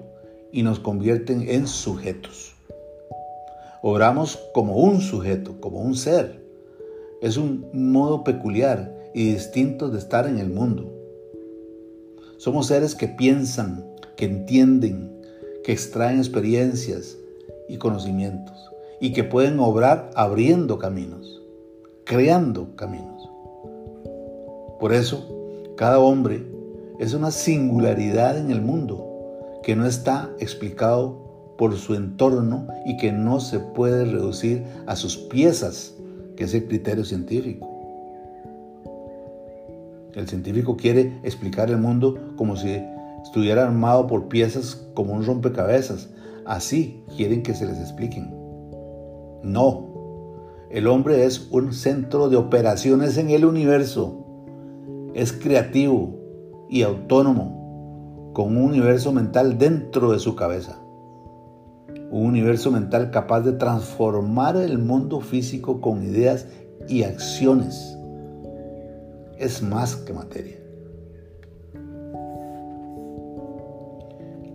y 0.53 0.63
nos 0.63 0.79
convierten 0.79 1.49
en 1.49 1.67
sujetos. 1.67 2.55
Oramos 3.83 4.39
como 4.53 4.77
un 4.77 5.01
sujeto, 5.01 5.61
como 5.61 5.81
un 5.81 5.95
ser. 5.95 6.45
Es 7.23 7.37
un 7.37 7.67
modo 7.73 8.25
peculiar 8.25 8.95
y 9.15 9.33
distinto 9.33 9.89
de 9.89 9.99
estar 9.99 10.27
en 10.27 10.39
el 10.39 10.51
mundo. 10.51 10.93
Somos 12.39 12.67
seres 12.67 12.95
que 12.95 13.09
piensan, 13.09 13.85
que 14.17 14.27
entienden, 14.27 15.18
que 15.69 15.73
extraen 15.73 16.17
experiencias 16.17 17.19
y 17.69 17.77
conocimientos 17.77 18.71
y 19.03 19.13
que 19.13 19.23
pueden 19.23 19.61
obrar 19.61 20.09
abriendo 20.15 20.79
caminos, 20.79 21.43
creando 22.05 22.75
caminos. 22.75 23.29
Por 24.81 24.95
eso, 24.95 25.29
cada 25.77 25.99
hombre 25.99 26.43
es 26.99 27.13
una 27.13 27.31
singularidad 27.31 28.39
en 28.39 28.51
el 28.51 28.63
mundo 28.63 29.61
que 29.63 29.77
no 29.77 29.85
está 29.85 30.31
explicado 30.39 31.53
por 31.59 31.77
su 31.77 31.95
entorno 31.95 32.67
y 32.87 32.97
que 32.97 33.13
no 33.13 33.39
se 33.39 33.59
puede 33.59 34.07
reducir 34.07 34.65
a 34.87 34.97
sus 34.97 35.19
piezas, 35.19 35.95
que 36.35 36.45
es 36.45 36.55
el 36.55 36.67
criterio 36.67 37.05
científico. 37.05 37.69
El 40.15 40.27
científico 40.27 40.79
quiere 40.79 41.21
explicar 41.25 41.69
el 41.69 41.77
mundo 41.77 42.33
como 42.37 42.57
si 42.57 42.83
estuviera 43.23 43.65
armado 43.65 44.07
por 44.07 44.29
piezas 44.29 44.75
como 44.95 45.15
un 45.15 45.25
rompecabezas. 45.25 46.09
Así 46.45 47.05
quieren 47.17 47.43
que 47.43 47.55
se 47.55 47.67
les 47.67 47.79
expliquen. 47.79 48.35
No. 49.43 49.87
El 50.71 50.87
hombre 50.87 51.25
es 51.25 51.49
un 51.51 51.73
centro 51.73 52.29
de 52.29 52.37
operaciones 52.37 53.17
en 53.17 53.31
el 53.31 53.45
universo. 53.45 54.25
Es 55.15 55.33
creativo 55.33 56.19
y 56.69 56.83
autónomo 56.83 58.31
con 58.35 58.57
un 58.57 58.65
universo 58.65 59.13
mental 59.13 59.59
dentro 59.59 60.13
de 60.13 60.19
su 60.19 60.37
cabeza. 60.37 60.79
Un 62.11 62.27
universo 62.27 62.71
mental 62.71 63.11
capaz 63.11 63.41
de 63.41 63.53
transformar 63.53 64.57
el 64.57 64.79
mundo 64.79 65.21
físico 65.21 65.81
con 65.81 66.03
ideas 66.03 66.47
y 66.89 67.03
acciones. 67.03 67.97
Es 69.39 69.63
más 69.63 69.97
que 69.97 70.13
materia. 70.13 70.58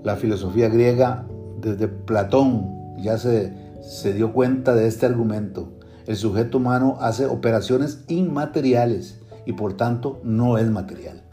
La 0.03 0.15
filosofía 0.17 0.69
griega, 0.69 1.25
desde 1.61 1.87
Platón, 1.87 2.95
ya 2.97 3.17
se, 3.17 3.53
se 3.81 4.13
dio 4.13 4.33
cuenta 4.33 4.75
de 4.75 4.87
este 4.87 5.05
argumento. 5.05 5.71
El 6.05 6.17
sujeto 6.17 6.57
humano 6.57 6.97
hace 6.99 7.25
operaciones 7.25 8.03
inmateriales 8.09 9.21
y 9.45 9.53
por 9.53 9.73
tanto 9.73 10.19
no 10.23 10.57
es 10.57 10.69
material. 10.69 11.23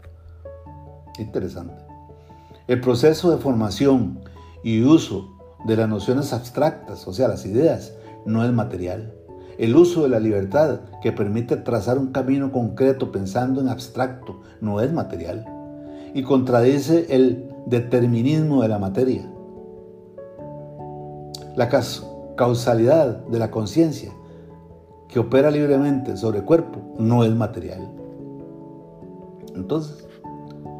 Interesante. 1.19 1.83
El 2.67 2.79
proceso 2.79 3.31
de 3.31 3.37
formación 3.37 4.21
y 4.63 4.83
uso 4.83 5.37
de 5.65 5.75
las 5.75 5.89
nociones 5.89 6.31
abstractas, 6.31 7.07
o 7.07 7.13
sea, 7.13 7.27
las 7.27 7.45
ideas, 7.45 7.93
no 8.25 8.45
es 8.45 8.51
material. 8.51 9.13
el 9.57 9.75
uso 9.75 10.03
de 10.03 10.09
la 10.09 10.19
libertad 10.19 10.79
que 11.03 11.11
permite 11.11 11.55
trazar 11.55 11.99
un 11.99 12.11
camino 12.11 12.51
concreto 12.51 13.11
pensando 13.11 13.61
en 13.61 13.69
abstracto, 13.69 14.41
no 14.59 14.81
es 14.81 14.91
material. 14.91 15.45
Y 16.15 16.23
contradice 16.23 17.05
el 17.09 17.50
determinismo 17.65 18.61
de 18.61 18.67
la 18.67 18.79
materia. 18.79 19.29
La 21.55 21.69
causalidad 22.35 23.25
de 23.27 23.39
la 23.39 23.51
conciencia 23.51 24.11
que 25.07 25.19
opera 25.19 25.51
libremente 25.51 26.15
sobre 26.15 26.39
el 26.39 26.45
cuerpo 26.45 26.79
no 26.97 27.23
es 27.23 27.35
material. 27.35 27.91
Entonces, 29.55 30.07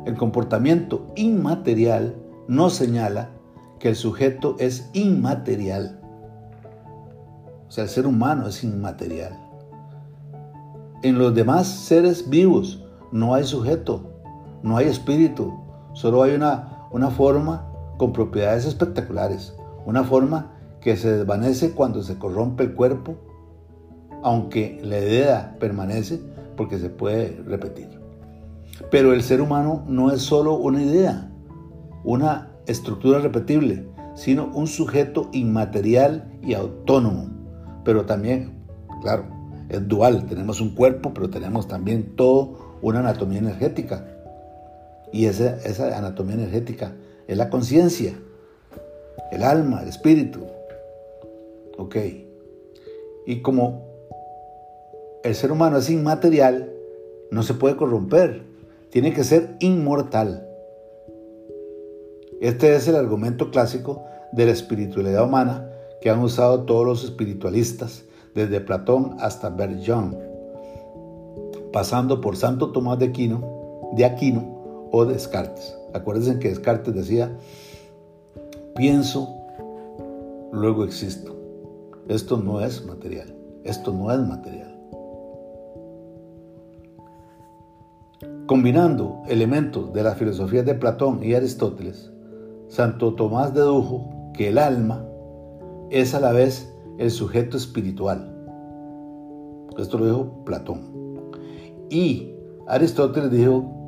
el 0.05 0.15
comportamiento 0.17 1.07
inmaterial 1.15 2.15
no 2.47 2.69
señala 2.69 3.29
que 3.79 3.89
el 3.89 3.95
sujeto 3.95 4.55
es 4.59 4.89
inmaterial. 4.93 5.99
O 7.67 7.71
sea, 7.71 7.83
el 7.83 7.89
ser 7.89 8.07
humano 8.07 8.47
es 8.47 8.63
inmaterial. 8.63 9.37
En 11.03 11.17
los 11.17 11.33
demás 11.33 11.67
seres 11.67 12.29
vivos 12.29 12.83
no 13.11 13.33
hay 13.33 13.43
sujeto, 13.43 14.11
no 14.61 14.77
hay 14.77 14.87
espíritu, 14.87 15.51
solo 15.93 16.23
hay 16.23 16.35
una, 16.35 16.70
una 16.91 17.09
forma 17.09 17.67
con 17.97 18.13
propiedades 18.13 18.65
espectaculares, 18.65 19.55
una 19.85 20.03
forma 20.03 20.51
que 20.81 20.97
se 20.97 21.17
desvanece 21.17 21.71
cuando 21.71 22.03
se 22.03 22.17
corrompe 22.17 22.63
el 22.63 22.73
cuerpo, 22.73 23.15
aunque 24.23 24.79
la 24.83 24.99
idea 24.99 25.55
permanece 25.59 26.19
porque 26.57 26.79
se 26.79 26.89
puede 26.89 27.41
repetir. 27.45 27.89
Pero 28.89 29.13
el 29.13 29.21
ser 29.21 29.41
humano 29.41 29.83
no 29.87 30.11
es 30.11 30.21
solo 30.21 30.55
una 30.55 30.81
idea, 30.81 31.31
una 32.03 32.51
estructura 32.65 33.19
repetible, 33.19 33.87
sino 34.15 34.47
un 34.53 34.67
sujeto 34.67 35.29
inmaterial 35.31 36.31
y 36.41 36.53
autónomo. 36.53 37.29
Pero 37.83 38.05
también, 38.05 38.63
claro, 39.01 39.25
es 39.69 39.87
dual. 39.87 40.25
Tenemos 40.25 40.61
un 40.61 40.75
cuerpo, 40.75 41.13
pero 41.13 41.29
tenemos 41.29 41.67
también 41.67 42.15
toda 42.15 42.49
una 42.81 42.99
anatomía 42.99 43.39
energética. 43.39 44.05
Y 45.11 45.25
esa, 45.25 45.97
anatomía 45.97 46.35
energética 46.35 46.95
es 47.27 47.37
la 47.37 47.49
conciencia, 47.49 48.13
el 49.31 49.43
alma, 49.43 49.81
el 49.81 49.89
espíritu. 49.89 50.41
Ok. 51.77 51.97
Y 53.25 53.41
como 53.41 53.85
el 55.23 55.35
ser 55.35 55.51
humano 55.51 55.77
es 55.77 55.89
inmaterial, 55.89 56.71
no 57.29 57.43
se 57.43 57.53
puede 57.53 57.75
corromper. 57.75 58.43
Tiene 58.89 59.13
que 59.13 59.23
ser 59.23 59.55
inmortal. 59.59 60.47
Este 62.41 62.75
es 62.75 62.87
el 62.87 62.95
argumento 62.95 63.51
clásico 63.51 64.03
de 64.31 64.45
la 64.45 64.51
espiritualidad 64.51 65.23
humana 65.23 65.69
que 66.01 66.09
han 66.09 66.19
usado 66.19 66.63
todos 66.63 66.85
los 66.85 67.03
espiritualistas, 67.03 68.05
desde 68.33 68.61
Platón 68.61 69.17
hasta 69.19 69.49
Bert 69.49 69.81
pasando 71.71 72.21
por 72.21 72.35
Santo 72.37 72.71
Tomás 72.71 72.97
de 72.99 73.05
Aquino, 73.05 73.91
de 73.93 74.05
Aquino 74.05 74.60
o 74.91 75.05
Descartes. 75.05 75.75
Acuérdense 75.93 76.39
que 76.39 76.49
Descartes 76.49 76.93
decía, 76.93 77.35
pienso, 78.75 79.29
luego 80.51 80.83
existo. 80.83 81.35
Esto 82.07 82.37
no 82.37 82.61
es 82.61 82.85
material, 82.85 83.33
esto 83.63 83.93
no 83.93 84.11
es 84.11 84.19
material. 84.19 84.77
Combinando 88.47 89.21
elementos 89.27 89.93
de 89.93 90.03
la 90.03 90.13
filosofía 90.15 90.63
de 90.63 90.75
Platón 90.75 91.23
y 91.23 91.33
Aristóteles, 91.33 92.11
Santo 92.67 93.15
Tomás 93.15 93.53
dedujo 93.53 94.09
que 94.33 94.49
el 94.49 94.57
alma 94.57 95.05
es 95.89 96.13
a 96.13 96.19
la 96.19 96.31
vez 96.31 96.73
el 96.97 97.11
sujeto 97.11 97.55
espiritual. 97.55 98.27
Esto 99.77 99.97
lo 99.97 100.05
dijo 100.05 100.43
Platón. 100.43 100.81
Y 101.89 102.35
Aristóteles 102.67 103.31
dijo 103.31 103.80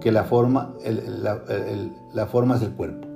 que 0.00 0.12
la 0.12 0.24
forma, 0.24 0.74
la 2.12 2.26
forma 2.26 2.56
es 2.56 2.62
el 2.62 2.72
cuerpo. 2.72 3.06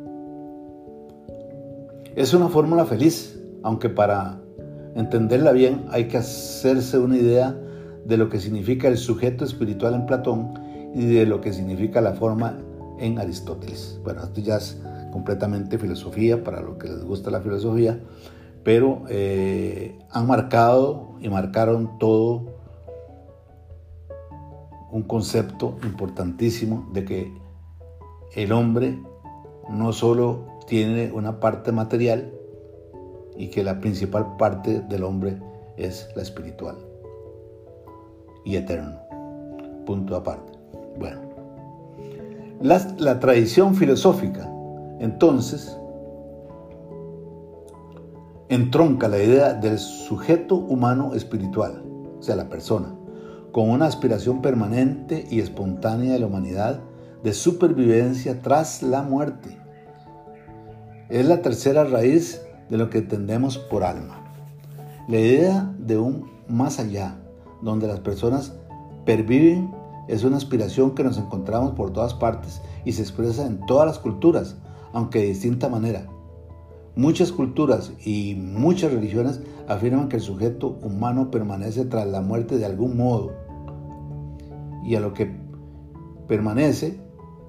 Es 2.14 2.34
una 2.34 2.48
fórmula 2.48 2.84
feliz, 2.84 3.40
aunque 3.62 3.88
para 3.88 4.38
entenderla 4.94 5.52
bien 5.52 5.86
hay 5.90 6.08
que 6.08 6.18
hacerse 6.18 6.98
una 6.98 7.16
idea 7.16 7.56
de 8.04 8.16
lo 8.16 8.28
que 8.28 8.38
significa 8.38 8.88
el 8.88 8.98
sujeto 8.98 9.44
espiritual 9.44 9.94
en 9.94 10.06
Platón 10.06 10.52
y 10.94 11.06
de 11.06 11.24
lo 11.24 11.40
que 11.40 11.52
significa 11.52 12.00
la 12.00 12.12
forma 12.12 12.58
en 12.98 13.18
Aristóteles. 13.18 13.98
Bueno, 14.04 14.22
esto 14.24 14.40
ya 14.40 14.56
es 14.56 14.78
completamente 15.12 15.78
filosofía 15.78 16.42
para 16.42 16.60
los 16.60 16.76
que 16.76 16.88
les 16.88 17.04
gusta 17.04 17.30
la 17.30 17.40
filosofía, 17.40 17.98
pero 18.62 19.02
eh, 19.08 19.98
han 20.10 20.26
marcado 20.26 21.14
y 21.20 21.28
marcaron 21.28 21.98
todo 21.98 22.44
un 24.92 25.02
concepto 25.02 25.78
importantísimo 25.82 26.88
de 26.92 27.04
que 27.04 27.32
el 28.34 28.52
hombre 28.52 29.02
no 29.70 29.92
solo 29.92 30.46
tiene 30.66 31.10
una 31.12 31.40
parte 31.40 31.72
material 31.72 32.32
y 33.36 33.48
que 33.48 33.64
la 33.64 33.80
principal 33.80 34.36
parte 34.36 34.80
del 34.80 35.02
hombre 35.02 35.40
es 35.76 36.08
la 36.14 36.22
espiritual 36.22 36.76
y 38.44 38.56
eterno. 38.56 38.98
Punto 39.86 40.14
aparte. 40.14 40.52
Bueno. 40.98 41.20
La, 42.60 43.18
tradición 43.18 43.74
filosófica, 43.74 44.48
entonces, 45.00 45.76
entronca 48.48 49.08
la 49.08 49.18
idea 49.18 49.54
del 49.54 49.78
sujeto 49.78 50.54
humano 50.54 51.14
espiritual, 51.14 51.82
o 52.18 52.22
sea, 52.22 52.36
la 52.36 52.48
persona, 52.48 52.94
con 53.52 53.68
una 53.68 53.86
aspiración 53.86 54.40
permanente 54.40 55.26
y 55.30 55.40
espontánea 55.40 56.14
de 56.14 56.18
la 56.18 56.26
humanidad 56.26 56.80
de 57.22 57.34
supervivencia 57.34 58.40
tras 58.40 58.82
la 58.82 59.02
muerte. 59.02 59.58
Es 61.10 61.26
la 61.26 61.42
tercera 61.42 61.84
raíz 61.84 62.42
de 62.70 62.78
lo 62.78 62.88
que 62.88 62.98
entendemos 62.98 63.58
por 63.58 63.84
alma. 63.84 64.18
La 65.06 65.18
idea 65.18 65.70
de 65.78 65.98
un 65.98 66.30
más 66.48 66.80
allá, 66.80 67.18
donde 67.60 67.86
las 67.86 68.00
personas 68.00 68.54
perviven 69.04 69.70
es 70.08 70.24
una 70.24 70.38
aspiración 70.38 70.94
que 70.94 71.04
nos 71.04 71.18
encontramos 71.18 71.72
por 71.72 71.92
todas 71.92 72.14
partes 72.14 72.62
y 72.84 72.92
se 72.92 73.02
expresa 73.02 73.46
en 73.46 73.64
todas 73.66 73.86
las 73.86 73.98
culturas, 73.98 74.56
aunque 74.92 75.20
de 75.20 75.26
distinta 75.26 75.68
manera. 75.68 76.06
Muchas 76.96 77.32
culturas 77.32 77.92
y 78.04 78.34
muchas 78.34 78.92
religiones 78.92 79.40
afirman 79.68 80.08
que 80.08 80.16
el 80.16 80.22
sujeto 80.22 80.78
humano 80.82 81.30
permanece 81.30 81.84
tras 81.84 82.06
la 82.06 82.20
muerte 82.20 82.58
de 82.58 82.66
algún 82.66 82.96
modo. 82.96 83.41
Y 84.84 84.96
a 84.96 85.00
lo 85.00 85.14
que 85.14 85.30
permanece, 86.28 86.98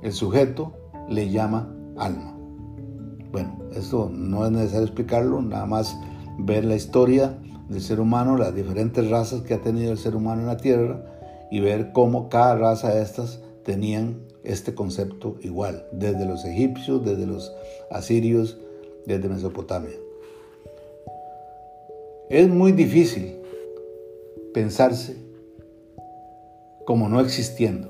el 0.02 0.12
sujeto 0.12 0.74
le 1.10 1.30
llama 1.30 1.74
alma. 1.98 2.38
Bueno, 3.32 3.58
esto 3.74 4.10
no 4.14 4.46
es 4.46 4.52
necesario 4.52 4.86
explicarlo, 4.86 5.42
nada 5.42 5.66
más 5.66 5.98
ver 6.38 6.66
la 6.66 6.76
historia 6.76 7.38
del 7.70 7.82
ser 7.82 8.00
humano, 8.00 8.38
las 8.38 8.54
diferentes 8.54 9.10
razas 9.10 9.42
que 9.42 9.54
ha 9.54 9.62
tenido 9.62 9.92
el 9.92 9.98
ser 9.98 10.16
humano 10.16 10.42
en 10.42 10.48
la 10.48 10.58
Tierra 10.58 11.04
y 11.50 11.60
ver 11.60 11.92
cómo 11.92 12.30
cada 12.30 12.56
raza 12.56 12.94
de 12.94 13.02
estas 13.02 13.42
tenían 13.64 14.22
este 14.44 14.76
concepto 14.76 15.38
igual, 15.42 15.86
desde 15.92 16.26
los 16.26 16.46
egipcios, 16.46 17.04
desde 17.04 17.26
los 17.26 17.54
asirios, 17.90 18.58
desde 19.06 19.30
Mesopotamia. 19.30 19.96
Es 22.30 22.50
muy 22.50 22.72
difícil 22.72 23.38
pensarse 24.54 25.18
como 26.86 27.10
no 27.10 27.20
existiendo. 27.20 27.90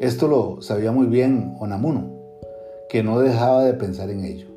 Esto 0.00 0.28
lo 0.28 0.62
sabía 0.62 0.92
muy 0.92 1.06
bien 1.06 1.56
Onamuno, 1.60 2.10
que 2.88 3.02
no 3.02 3.18
dejaba 3.18 3.64
de 3.64 3.74
pensar 3.74 4.10
en 4.10 4.24
ello. 4.24 4.48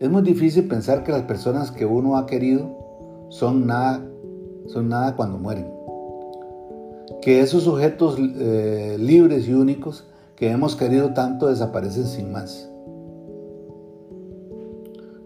Es 0.00 0.10
muy 0.10 0.22
difícil 0.22 0.66
pensar 0.66 1.04
que 1.04 1.12
las 1.12 1.22
personas 1.22 1.70
que 1.70 1.86
uno 1.86 2.16
ha 2.16 2.26
querido 2.26 3.26
son 3.28 3.66
nada, 3.66 4.04
son 4.66 4.88
nada 4.88 5.14
cuando 5.14 5.38
mueren 5.38 5.82
que 7.22 7.40
esos 7.40 7.62
sujetos 7.62 8.18
eh, 8.18 8.96
libres 8.98 9.48
y 9.48 9.54
únicos 9.54 10.04
que 10.36 10.50
hemos 10.50 10.74
querido 10.74 11.14
tanto 11.14 11.46
desaparecen 11.46 12.06
sin 12.06 12.32
más. 12.32 12.68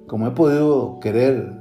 ¿Cómo 0.07 0.29
he 0.29 0.31
podido 0.33 1.01
querer, 1.01 1.53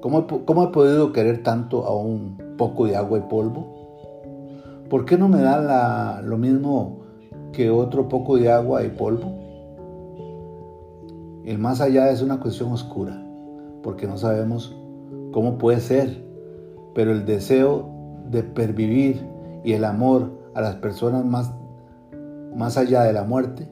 cómo, 0.00 0.20
he 0.20 0.68
podido 0.68 1.12
querer 1.12 1.42
tanto 1.42 1.84
a 1.84 1.94
un 1.94 2.38
poco 2.56 2.86
de 2.86 2.96
agua 2.96 3.18
y 3.18 3.22
polvo? 3.22 3.73
¿Por 4.88 5.06
qué 5.06 5.16
no 5.16 5.28
me 5.28 5.40
da 5.40 6.20
lo 6.22 6.36
mismo 6.36 7.00
que 7.52 7.70
otro 7.70 8.08
poco 8.08 8.36
de 8.36 8.50
agua 8.50 8.84
y 8.84 8.90
polvo? 8.90 9.44
El 11.44 11.58
más 11.58 11.80
allá 11.80 12.10
es 12.10 12.22
una 12.22 12.40
cuestión 12.40 12.72
oscura, 12.72 13.22
porque 13.82 14.06
no 14.06 14.18
sabemos 14.18 14.76
cómo 15.32 15.58
puede 15.58 15.80
ser, 15.80 16.24
pero 16.94 17.12
el 17.12 17.24
deseo 17.26 17.90
de 18.30 18.42
pervivir 18.42 19.26
y 19.64 19.72
el 19.72 19.84
amor 19.84 20.30
a 20.54 20.60
las 20.60 20.76
personas 20.76 21.24
más, 21.24 21.52
más 22.54 22.76
allá 22.76 23.02
de 23.02 23.12
la 23.12 23.24
muerte 23.24 23.68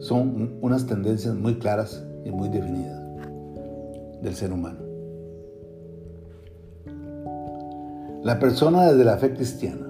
son 0.00 0.58
unas 0.60 0.86
tendencias 0.86 1.34
muy 1.34 1.58
claras 1.58 2.04
y 2.24 2.30
muy 2.30 2.48
definidas 2.48 3.00
del 4.20 4.34
ser 4.34 4.52
humano. 4.52 4.81
La 8.22 8.38
persona 8.38 8.84
desde 8.84 9.04
la 9.04 9.16
fe 9.16 9.34
cristiana. 9.34 9.84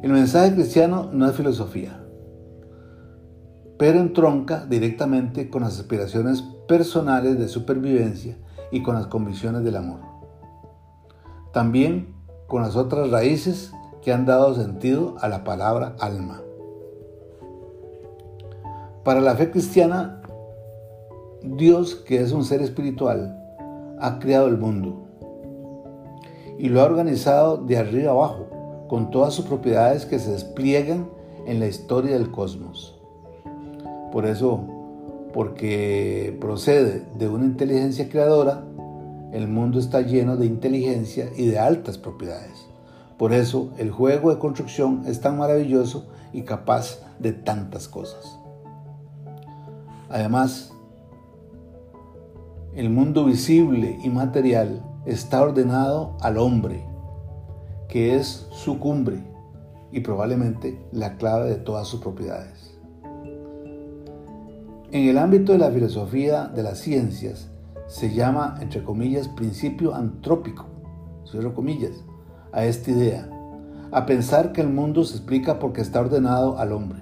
El 0.00 0.10
mensaje 0.10 0.54
cristiano 0.54 1.10
no 1.12 1.28
es 1.28 1.36
filosofía, 1.36 2.00
pero 3.76 4.00
entronca 4.00 4.64
directamente 4.64 5.50
con 5.50 5.60
las 5.60 5.78
aspiraciones 5.78 6.40
personales 6.66 7.38
de 7.38 7.48
supervivencia 7.48 8.38
y 8.70 8.82
con 8.82 8.94
las 8.94 9.08
convicciones 9.08 9.62
del 9.62 9.76
amor. 9.76 10.00
También 11.52 12.14
con 12.46 12.62
las 12.62 12.74
otras 12.74 13.10
raíces 13.10 13.72
que 14.00 14.14
han 14.14 14.24
dado 14.24 14.54
sentido 14.54 15.16
a 15.20 15.28
la 15.28 15.44
palabra 15.44 15.96
alma. 16.00 16.40
Para 19.04 19.20
la 19.20 19.34
fe 19.34 19.50
cristiana, 19.50 20.22
Dios, 21.42 21.94
que 21.94 22.22
es 22.22 22.32
un 22.32 22.42
ser 22.42 22.62
espiritual, 22.62 23.38
ha 24.00 24.18
creado 24.18 24.46
el 24.46 24.56
mundo 24.56 25.05
y 26.58 26.68
lo 26.68 26.80
ha 26.80 26.84
organizado 26.84 27.56
de 27.58 27.76
arriba 27.76 28.12
abajo, 28.12 28.46
con 28.88 29.10
todas 29.10 29.34
sus 29.34 29.46
propiedades 29.46 30.06
que 30.06 30.18
se 30.18 30.32
despliegan 30.32 31.08
en 31.46 31.60
la 31.60 31.66
historia 31.66 32.12
del 32.12 32.30
cosmos. 32.30 32.94
Por 34.12 34.26
eso, 34.26 34.60
porque 35.32 36.36
procede 36.40 37.04
de 37.18 37.28
una 37.28 37.44
inteligencia 37.44 38.08
creadora, 38.08 38.64
el 39.32 39.48
mundo 39.48 39.78
está 39.78 40.00
lleno 40.00 40.36
de 40.36 40.46
inteligencia 40.46 41.30
y 41.36 41.46
de 41.46 41.58
altas 41.58 41.98
propiedades. 41.98 42.66
Por 43.18 43.32
eso 43.32 43.70
el 43.78 43.90
juego 43.90 44.30
de 44.30 44.38
construcción 44.38 45.02
es 45.06 45.20
tan 45.20 45.36
maravilloso 45.36 46.06
y 46.32 46.42
capaz 46.42 47.00
de 47.18 47.32
tantas 47.32 47.88
cosas. 47.88 48.38
Además, 50.08 50.72
el 52.74 52.90
mundo 52.90 53.24
visible 53.24 53.98
y 54.02 54.08
material 54.10 54.82
está 55.06 55.40
ordenado 55.40 56.16
al 56.20 56.36
hombre, 56.36 56.84
que 57.88 58.16
es 58.16 58.46
su 58.50 58.78
cumbre 58.78 59.22
y 59.92 60.00
probablemente 60.00 60.84
la 60.92 61.16
clave 61.16 61.48
de 61.48 61.56
todas 61.56 61.86
sus 61.86 62.00
propiedades. 62.00 62.76
En 64.90 65.08
el 65.08 65.18
ámbito 65.18 65.52
de 65.52 65.58
la 65.58 65.70
filosofía 65.70 66.48
de 66.48 66.62
las 66.62 66.78
ciencias 66.78 67.48
se 67.86 68.12
llama, 68.12 68.56
entre 68.60 68.82
comillas, 68.82 69.28
principio 69.28 69.94
antrópico, 69.94 70.66
a 72.52 72.64
esta 72.64 72.90
idea, 72.90 73.28
a 73.92 74.06
pensar 74.06 74.52
que 74.52 74.60
el 74.60 74.68
mundo 74.68 75.04
se 75.04 75.16
explica 75.16 75.58
porque 75.58 75.82
está 75.82 76.00
ordenado 76.00 76.58
al 76.58 76.72
hombre. 76.72 77.00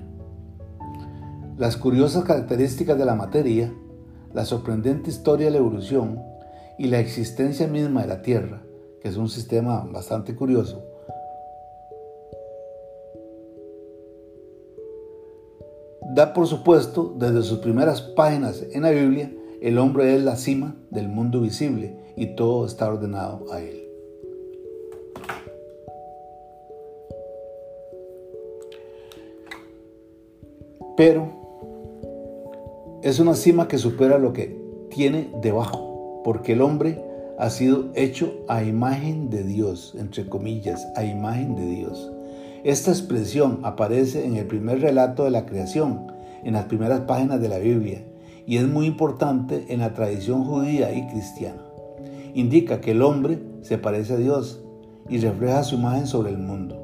Las 1.56 1.76
curiosas 1.76 2.24
características 2.24 2.98
de 2.98 3.04
la 3.04 3.14
materia, 3.14 3.72
la 4.32 4.44
sorprendente 4.44 5.10
historia 5.10 5.46
de 5.46 5.52
la 5.52 5.58
evolución 5.58 6.20
y 6.78 6.88
la 6.88 7.00
existencia 7.00 7.66
misma 7.66 8.02
de 8.02 8.08
la 8.08 8.22
Tierra, 8.22 8.62
que 9.00 9.08
es 9.08 9.16
un 9.16 9.28
sistema 9.28 9.86
bastante 9.90 10.34
curioso, 10.34 10.82
da 16.14 16.32
por 16.32 16.46
supuesto 16.46 17.14
desde 17.18 17.42
sus 17.42 17.58
primeras 17.58 18.00
páginas 18.00 18.64
en 18.72 18.82
la 18.82 18.90
Biblia, 18.90 19.32
el 19.60 19.78
hombre 19.78 20.14
es 20.14 20.22
la 20.22 20.36
cima 20.36 20.76
del 20.90 21.08
mundo 21.08 21.40
visible 21.40 21.96
y 22.16 22.36
todo 22.36 22.66
está 22.66 22.88
ordenado 22.88 23.52
a 23.52 23.60
él. 23.60 23.80
Pero 30.96 31.28
es 33.02 33.18
una 33.18 33.34
cima 33.34 33.66
que 33.66 33.78
supera 33.78 34.18
lo 34.18 34.32
que 34.32 34.56
tiene 34.90 35.30
debajo, 35.42 35.93
porque 36.24 36.54
el 36.54 36.62
hombre 36.62 37.04
ha 37.38 37.50
sido 37.50 37.90
hecho 37.94 38.32
a 38.48 38.64
imagen 38.64 39.30
de 39.30 39.44
Dios, 39.44 39.94
entre 39.98 40.26
comillas, 40.26 40.86
a 40.96 41.04
imagen 41.04 41.54
de 41.54 41.66
Dios. 41.66 42.10
Esta 42.64 42.90
expresión 42.90 43.60
aparece 43.62 44.24
en 44.24 44.36
el 44.36 44.46
primer 44.46 44.80
relato 44.80 45.24
de 45.24 45.30
la 45.30 45.44
creación, 45.44 46.06
en 46.42 46.54
las 46.54 46.64
primeras 46.64 47.00
páginas 47.02 47.40
de 47.40 47.48
la 47.48 47.58
Biblia, 47.58 48.02
y 48.46 48.56
es 48.56 48.66
muy 48.66 48.86
importante 48.86 49.66
en 49.68 49.80
la 49.80 49.94
tradición 49.94 50.44
judía 50.44 50.92
y 50.92 51.06
cristiana. 51.08 51.62
Indica 52.34 52.80
que 52.80 52.92
el 52.92 53.02
hombre 53.02 53.38
se 53.62 53.78
parece 53.78 54.14
a 54.14 54.16
Dios 54.16 54.62
y 55.08 55.18
refleja 55.18 55.62
su 55.62 55.76
imagen 55.76 56.06
sobre 56.06 56.30
el 56.30 56.38
mundo. 56.38 56.80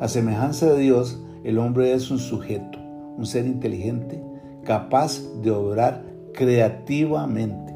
A 0.00 0.08
semejanza 0.08 0.66
de 0.66 0.80
Dios, 0.80 1.20
el 1.44 1.58
hombre 1.58 1.92
es 1.92 2.10
un 2.10 2.18
sujeto, 2.18 2.78
un 3.16 3.24
ser 3.24 3.46
inteligente, 3.46 4.22
capaz 4.64 5.20
de 5.42 5.50
obrar 5.50 6.04
creativamente. 6.34 7.71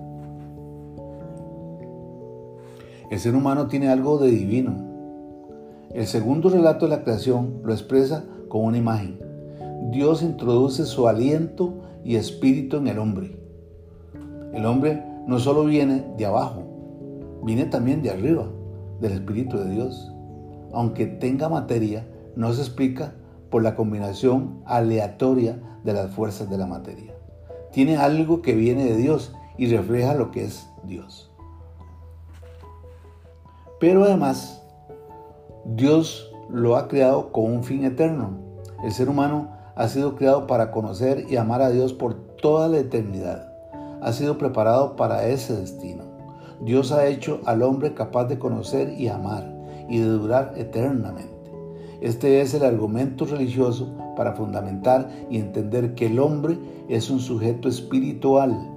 El 3.09 3.21
ser 3.21 3.37
humano 3.37 3.69
tiene 3.69 3.89
algo 3.89 4.19
de 4.19 4.31
divino. 4.31 4.75
El 5.95 6.07
segundo 6.07 6.49
relato 6.49 6.87
de 6.87 6.97
la 6.97 7.05
creación 7.05 7.61
lo 7.63 7.73
expresa 7.73 8.25
con 8.49 8.65
una 8.65 8.79
imagen. 8.79 9.21
Dios 9.93 10.23
introduce 10.23 10.85
su 10.85 11.07
aliento 11.07 11.75
y 12.05 12.17
espíritu 12.17 12.79
en 12.79 12.89
el 12.89 12.99
hombre. 12.99 13.39
El 14.53 14.67
hombre 14.67 15.03
no 15.27 15.39
solo 15.39 15.65
viene 15.65 16.05
de 16.17 16.27
abajo, 16.27 16.63
viene 17.45 17.67
también 17.67 18.03
de 18.03 18.11
arriba, 18.11 18.49
del 19.01 19.13
Espíritu 19.13 19.59
de 19.59 19.71
Dios. 19.71 20.13
Aunque 20.73 21.07
tenga 21.07 21.49
materia, 21.49 22.07
no 22.35 22.53
se 22.53 22.63
explica 22.63 23.15
por 23.51 23.63
la 23.63 23.77
combinación 23.77 24.63
aleatoria 24.65 25.61
de 25.85 25.93
las 25.93 26.11
fuerzas 26.11 26.51
de 26.51 26.59
la 26.59 26.67
materia. 26.67 27.15
Tiene 27.73 27.97
algo 27.97 28.43
que 28.43 28.55
viene 28.55 28.85
de 28.85 28.97
Dios 28.97 29.33
y 29.59 29.67
refleja 29.67 30.15
lo 30.15 30.31
que 30.31 30.45
es 30.45 30.69
Dios. 30.85 31.31
Pero 33.79 34.05
además, 34.05 34.63
Dios 35.65 36.33
lo 36.49 36.77
ha 36.77 36.89
creado 36.89 37.33
con 37.33 37.53
un 37.53 37.65
fin 37.65 37.85
eterno. 37.85 38.39
El 38.83 38.93
ser 38.93 39.09
humano 39.09 39.51
ha 39.75 39.89
sido 39.89 40.17
creado 40.17 40.47
para 40.47 40.71
conocer 40.71 41.27
y 41.29 41.37
amar 41.37 41.61
a 41.61 41.71
Dios 41.71 41.93
por 41.93 42.15
toda 42.15 42.69
la 42.69 42.79
eternidad. 42.79 43.53
Ha 44.01 44.13
sido 44.13 44.39
preparado 44.39 44.97
para 44.97 45.27
ese 45.27 45.55
destino. 45.55 46.05
Dios 46.61 46.93
ha 46.93 47.07
hecho 47.07 47.41
al 47.45 47.63
hombre 47.63 47.93
capaz 47.93 48.25
de 48.25 48.39
conocer 48.39 48.95
y 48.99 49.09
amar 49.09 49.55
y 49.89 49.99
de 49.99 50.09
durar 50.09 50.55
eternamente. 50.57 51.35
Este 52.01 52.41
es 52.41 52.55
el 52.55 52.65
argumento 52.65 53.27
religioso 53.27 53.95
para 54.17 54.33
fundamentar 54.33 55.11
y 55.31 55.39
entender 55.39 55.95
que 55.95 56.07
el 56.07 56.19
hombre 56.19 56.59
es 56.89 57.11
un 57.11 57.21
sujeto 57.21 57.69
espiritual 57.69 58.76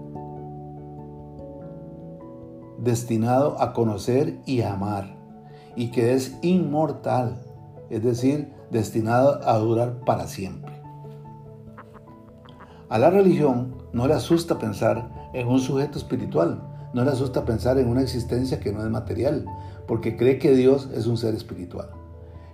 destinado 2.83 3.61
a 3.61 3.73
conocer 3.73 4.39
y 4.45 4.61
amar 4.61 5.17
y 5.75 5.91
que 5.91 6.13
es 6.13 6.37
inmortal, 6.41 7.41
es 7.89 8.03
decir, 8.03 8.51
destinado 8.71 9.39
a 9.47 9.57
durar 9.57 10.01
para 10.05 10.27
siempre. 10.27 10.73
A 12.89 12.97
la 12.97 13.09
religión 13.09 13.75
no 13.93 14.07
le 14.07 14.13
asusta 14.13 14.59
pensar 14.59 15.29
en 15.33 15.47
un 15.47 15.59
sujeto 15.59 15.97
espiritual, 15.97 16.61
no 16.93 17.03
le 17.03 17.11
asusta 17.11 17.45
pensar 17.45 17.77
en 17.77 17.87
una 17.87 18.01
existencia 18.01 18.59
que 18.59 18.71
no 18.71 18.83
es 18.83 18.89
material, 18.89 19.45
porque 19.87 20.17
cree 20.17 20.39
que 20.39 20.55
Dios 20.55 20.89
es 20.93 21.05
un 21.07 21.17
ser 21.17 21.35
espiritual. 21.35 21.89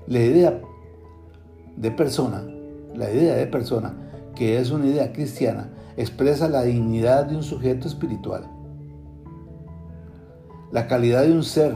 La 0.07 0.19
idea 0.19 0.61
de 1.77 1.91
persona, 1.91 2.43
la 2.93 3.11
idea 3.11 3.35
de 3.35 3.47
persona, 3.47 3.93
que 4.35 4.59
es 4.59 4.71
una 4.71 4.88
idea 4.88 5.13
cristiana, 5.13 5.69
expresa 5.97 6.49
la 6.49 6.63
dignidad 6.63 7.25
de 7.25 7.38
un 7.38 7.43
sujeto 7.43 7.88
espiritual. 7.88 8.49
La 10.75 10.88
calidad 10.88 11.23
de 11.23 11.31
un 11.31 11.43
ser 11.43 11.73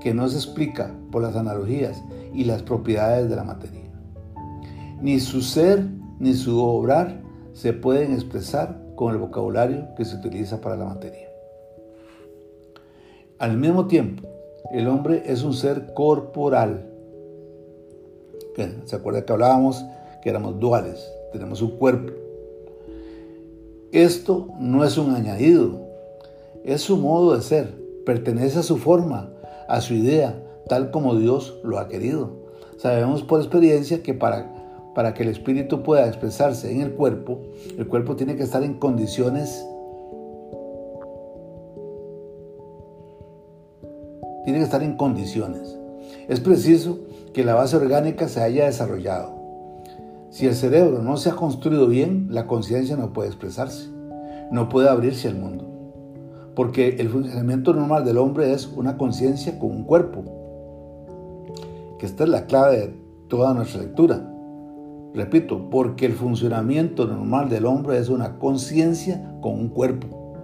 que 0.00 0.14
no 0.14 0.28
se 0.28 0.36
explica 0.36 0.94
por 1.10 1.22
las 1.22 1.34
analogías 1.34 2.00
y 2.32 2.44
las 2.44 2.62
propiedades 2.62 3.28
de 3.28 3.34
la 3.34 3.42
materia. 3.42 3.90
Ni 5.02 5.18
su 5.18 5.42
ser 5.42 5.84
ni 6.20 6.34
su 6.34 6.62
obrar 6.62 7.20
se 7.52 7.72
pueden 7.72 8.12
expresar 8.12 8.80
con 8.94 9.12
el 9.12 9.18
vocabulario 9.18 9.88
que 9.96 10.04
se 10.04 10.14
utiliza 10.14 10.60
para 10.60 10.76
la 10.76 10.84
materia. 10.84 11.28
Al 13.38 13.56
mismo 13.58 13.88
tiempo, 13.88 14.22
el 14.72 14.86
hombre 14.86 15.24
es 15.26 15.42
un 15.42 15.52
ser 15.52 15.92
corporal 15.92 16.92
¿Se 18.86 18.96
acuerda 18.96 19.24
que 19.24 19.32
hablábamos 19.32 19.84
que 20.22 20.30
éramos 20.30 20.58
duales? 20.58 21.12
Tenemos 21.30 21.60
un 21.60 21.72
cuerpo. 21.72 22.12
Esto 23.92 24.48
no 24.58 24.82
es 24.82 24.96
un 24.96 25.14
añadido, 25.14 25.78
es 26.64 26.80
su 26.80 26.96
modo 26.96 27.36
de 27.36 27.42
ser, 27.42 27.85
pertenece 28.06 28.60
a 28.60 28.62
su 28.62 28.78
forma, 28.78 29.30
a 29.68 29.82
su 29.82 29.92
idea, 29.92 30.42
tal 30.68 30.90
como 30.90 31.16
Dios 31.16 31.60
lo 31.62 31.78
ha 31.78 31.88
querido. 31.88 32.30
Sabemos 32.78 33.22
por 33.22 33.40
experiencia 33.40 34.02
que 34.02 34.14
para, 34.14 34.50
para 34.94 35.12
que 35.12 35.24
el 35.24 35.28
espíritu 35.28 35.82
pueda 35.82 36.06
expresarse 36.06 36.72
en 36.72 36.80
el 36.80 36.92
cuerpo, 36.92 37.42
el 37.76 37.86
cuerpo 37.86 38.16
tiene 38.16 38.36
que 38.36 38.44
estar 38.44 38.62
en 38.62 38.74
condiciones 38.74 39.66
tiene 44.44 44.60
que 44.60 44.64
estar 44.64 44.84
en 44.84 44.96
condiciones. 44.96 45.76
Es 46.28 46.38
preciso 46.38 47.00
que 47.34 47.42
la 47.42 47.54
base 47.54 47.76
orgánica 47.76 48.28
se 48.28 48.40
haya 48.40 48.66
desarrollado. 48.66 49.34
Si 50.30 50.46
el 50.46 50.54
cerebro 50.54 51.02
no 51.02 51.16
se 51.16 51.30
ha 51.30 51.34
construido 51.34 51.88
bien, 51.88 52.28
la 52.30 52.46
conciencia 52.46 52.96
no 52.96 53.12
puede 53.12 53.28
expresarse, 53.28 53.88
no 54.52 54.68
puede 54.68 54.88
abrirse 54.88 55.26
al 55.26 55.34
mundo. 55.34 55.75
Porque 56.56 56.96
el 56.98 57.10
funcionamiento 57.10 57.74
normal 57.74 58.06
del 58.06 58.16
hombre 58.16 58.52
es 58.52 58.66
una 58.66 58.96
conciencia 58.96 59.58
con 59.58 59.70
un 59.70 59.84
cuerpo. 59.84 60.24
Que 61.98 62.06
esta 62.06 62.24
es 62.24 62.30
la 62.30 62.46
clave 62.46 62.78
de 62.78 62.94
toda 63.28 63.52
nuestra 63.52 63.82
lectura. 63.82 64.26
Repito, 65.12 65.68
porque 65.68 66.06
el 66.06 66.14
funcionamiento 66.14 67.06
normal 67.06 67.50
del 67.50 67.66
hombre 67.66 67.98
es 67.98 68.08
una 68.08 68.38
conciencia 68.38 69.38
con 69.42 69.52
un 69.52 69.68
cuerpo. 69.68 70.34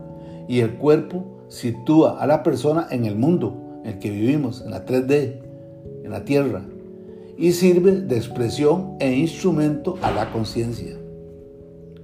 Y 0.48 0.60
el 0.60 0.74
cuerpo 0.76 1.24
sitúa 1.48 2.20
a 2.20 2.26
la 2.26 2.42
persona 2.42 2.86
en 2.90 3.06
el 3.06 3.16
mundo 3.16 3.80
en 3.82 3.92
el 3.92 3.98
que 3.98 4.10
vivimos, 4.10 4.60
en 4.60 4.70
la 4.70 4.84
3D, 4.84 5.40
en 6.04 6.10
la 6.10 6.26
tierra, 6.26 6.62
y 7.38 7.52
sirve 7.52 8.02
de 8.02 8.16
expresión 8.16 8.96
e 9.00 9.14
instrumento 9.14 9.96
a 10.02 10.10
la 10.10 10.30
conciencia. 10.30 10.94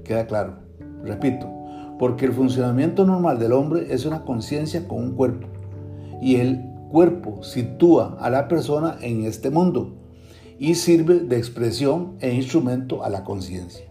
Queda 0.03 0.27
claro. 0.27 0.55
Repito, 1.05 1.58
porque 1.99 2.27
el 2.27 2.33
funcionamiento 2.33 3.05
normal 3.05 3.39
del 3.39 3.53
hombre 3.53 3.87
es 3.91 4.05
una 4.07 4.25
conciencia 4.25 4.87
con 4.87 4.99
un 4.99 5.15
cuerpo, 5.15 5.47
y 6.21 6.37
el 6.37 6.65
cuerpo 6.91 7.43
sitúa 7.43 8.17
a 8.21 8.31
la 8.31 8.49
persona 8.49 8.97
en 9.01 9.25
este 9.25 9.51
mundo 9.51 9.95
y 10.59 10.75
sirve 10.75 11.21
de 11.21 11.37
expresión 11.37 12.17
e 12.21 12.33
instrumento 12.33 13.05
a 13.05 13.11
la 13.11 13.25
conciencia. 13.25 13.85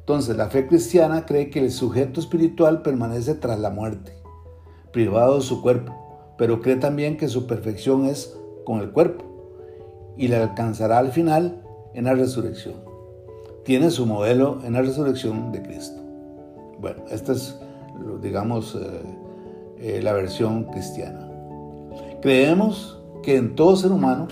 Entonces, 0.00 0.36
la 0.36 0.48
fe 0.48 0.66
cristiana 0.66 1.24
cree 1.24 1.50
que 1.50 1.60
el 1.60 1.70
sujeto 1.70 2.20
espiritual 2.20 2.82
permanece 2.82 3.34
tras 3.34 3.58
la 3.58 3.70
muerte, 3.70 4.12
privado 4.92 5.36
de 5.36 5.42
su 5.42 5.62
cuerpo, 5.62 6.34
pero 6.36 6.60
cree 6.60 6.76
también 6.76 7.16
que 7.16 7.28
su 7.28 7.46
perfección 7.46 8.06
es 8.06 8.36
con 8.64 8.80
el 8.80 8.90
cuerpo 8.90 9.24
y 10.16 10.28
le 10.28 10.36
alcanzará 10.36 10.98
al 10.98 11.12
final 11.12 11.62
en 11.94 12.04
la 12.04 12.14
resurrección. 12.14 12.74
Tiene 13.64 13.90
su 13.90 14.04
modelo 14.04 14.60
en 14.64 14.74
la 14.74 14.82
resurrección 14.82 15.52
de 15.52 15.62
Cristo. 15.62 16.03
Bueno, 16.84 17.02
esta 17.10 17.32
es, 17.32 17.58
digamos, 18.20 18.74
eh, 18.74 19.00
eh, 19.78 20.00
la 20.02 20.12
versión 20.12 20.64
cristiana. 20.64 21.30
Creemos 22.20 23.00
que 23.22 23.38
en 23.38 23.54
todo 23.54 23.74
ser 23.74 23.90
humano 23.90 24.28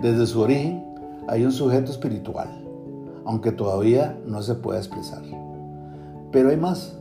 desde 0.00 0.26
su 0.26 0.40
origen 0.40 0.84
hay 1.28 1.44
un 1.44 1.52
sujeto 1.52 1.92
espiritual, 1.92 2.48
aunque 3.24 3.52
todavía 3.52 4.18
no 4.26 4.42
se 4.42 4.56
pueda 4.56 4.80
expresar. 4.80 5.22
Pero 6.32 6.48
hay 6.48 6.56
más. 6.56 6.98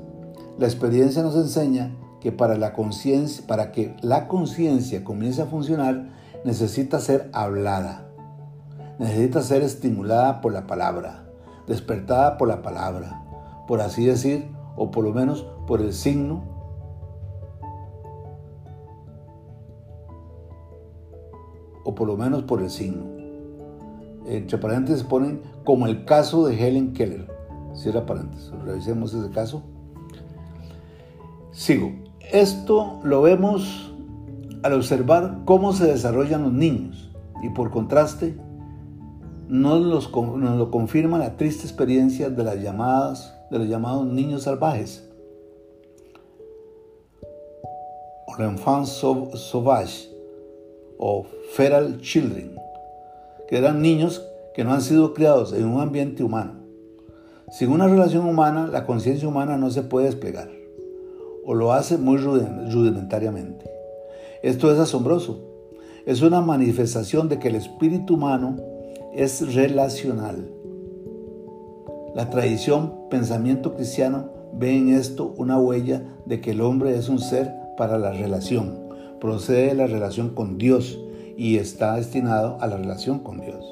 La 0.60 0.68
experiencia 0.68 1.24
nos 1.24 1.36
enseña 1.36 1.96
que 2.20 2.32
para, 2.32 2.56
la 2.56 2.76
para 3.48 3.72
que 3.72 3.96
la 4.04 4.28
conciencia 4.28 5.04
comience 5.04 5.42
a 5.42 5.48
funcionar 5.48 6.12
necesita 6.46 7.00
ser 7.00 7.32
hablada, 7.34 8.12
necesita 9.00 9.42
ser 9.42 9.64
estimulada 9.64 10.40
por 10.40 10.54
la 10.54 10.68
palabra, 10.68 11.26
despertada 11.66 12.38
por 12.38 12.48
la 12.48 12.62
palabra, 12.62 13.24
por 13.72 13.80
así 13.80 14.06
decir, 14.06 14.50
o 14.76 14.92
por 14.92 15.06
lo 15.06 15.14
menos 15.14 15.48
por 15.66 15.80
el 15.80 15.94
signo 15.94 16.44
o 21.86 21.96
por 21.96 22.06
lo 22.06 22.18
menos 22.18 22.44
por 22.44 22.62
el 22.62 22.70
signo. 22.70 23.06
Entre 24.26 24.58
paréntesis 24.58 25.06
ponen 25.06 25.42
como 25.64 25.88
el 25.88 26.04
caso 26.04 26.46
de 26.46 26.60
Helen 26.60 26.92
Keller. 26.92 27.30
Cierra 27.74 28.06
paréntesis. 28.06 28.52
Revisemos 28.66 29.14
ese 29.14 29.30
caso. 29.30 29.64
Sigo. 31.52 31.94
Esto 32.30 33.00
lo 33.06 33.22
vemos 33.22 33.94
al 34.64 34.74
observar 34.74 35.44
cómo 35.46 35.72
se 35.72 35.86
desarrollan 35.86 36.44
los 36.44 36.52
niños 36.52 37.10
y 37.42 37.48
por 37.48 37.72
contraste 37.72 38.38
nos, 39.48 40.12
nos 40.12 40.58
lo 40.58 40.72
confirma 40.72 41.18
la 41.18 41.38
triste 41.38 41.64
experiencia 41.64 42.30
de 42.30 42.44
las 42.44 42.62
llamadas 42.62 43.38
de 43.52 43.60
los 43.60 43.68
llamados 43.68 44.08
niños 44.08 44.44
salvajes 44.44 45.04
o 48.26 48.42
l'enfant 48.42 48.86
sauvage 48.86 50.10
o 50.98 51.26
feral 51.54 52.00
children, 52.00 52.56
que 53.50 53.58
eran 53.58 53.82
niños 53.82 54.22
que 54.54 54.64
no 54.64 54.74
han 54.74 54.82
sido 54.82 55.14
criados 55.14 55.52
en 55.54 55.66
un 55.66 55.82
ambiente 55.82 56.24
humano. 56.24 56.54
Sin 57.50 57.70
una 57.70 57.88
relación 57.88 58.26
humana, 58.26 58.68
la 58.68 58.86
conciencia 58.86 59.28
humana 59.28 59.58
no 59.58 59.70
se 59.70 59.82
puede 59.82 60.06
desplegar, 60.06 60.50
o 61.46 61.54
lo 61.54 61.74
hace 61.74 61.98
muy 61.98 62.18
rudimentariamente. 62.18 63.70
Esto 64.44 64.72
es 64.72 64.80
asombroso. 64.80 65.40
Es 66.06 66.22
una 66.22 66.42
manifestación 66.42 67.30
de 67.30 67.40
que 67.40 67.50
el 67.50 67.56
espíritu 67.56 68.14
humano 68.14 68.58
es 69.14 69.54
relacional. 69.54 70.50
La 72.16 72.30
tradición 72.30 73.10
pensamiento 73.10 73.76
cristiano 73.76 74.30
ve 74.54 74.76
en 74.78 74.90
esto 74.90 75.34
una 75.38 75.60
huella 75.60 76.04
de 76.26 76.42
que 76.42 76.52
el 76.52 76.62
hombre 76.62 76.98
es 76.98 77.10
un 77.10 77.20
ser 77.20 77.54
para 77.78 77.98
la 77.98 78.12
relación 78.12 78.82
procede 79.22 79.68
de 79.68 79.76
la 79.76 79.88
relación 79.88 80.32
con 80.32 80.58
Dios 80.58 81.00
y 81.38 81.58
está 81.58 81.96
destinado 81.96 82.58
a 82.60 82.68
la 82.68 82.76
relación 82.76 83.20
con 83.20 83.40
Dios. 83.40 83.64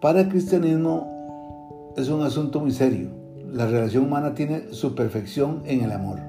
Para 0.00 0.20
el 0.20 0.28
cristianismo 0.28 1.92
es 1.96 2.08
un 2.08 2.22
asunto 2.22 2.60
muy 2.60 2.70
serio. 2.70 3.08
La 3.50 3.66
relación 3.66 4.04
humana 4.04 4.34
tiene 4.34 4.72
su 4.72 4.94
perfección 4.94 5.62
en 5.64 5.80
el 5.80 5.92
amor. 5.92 6.20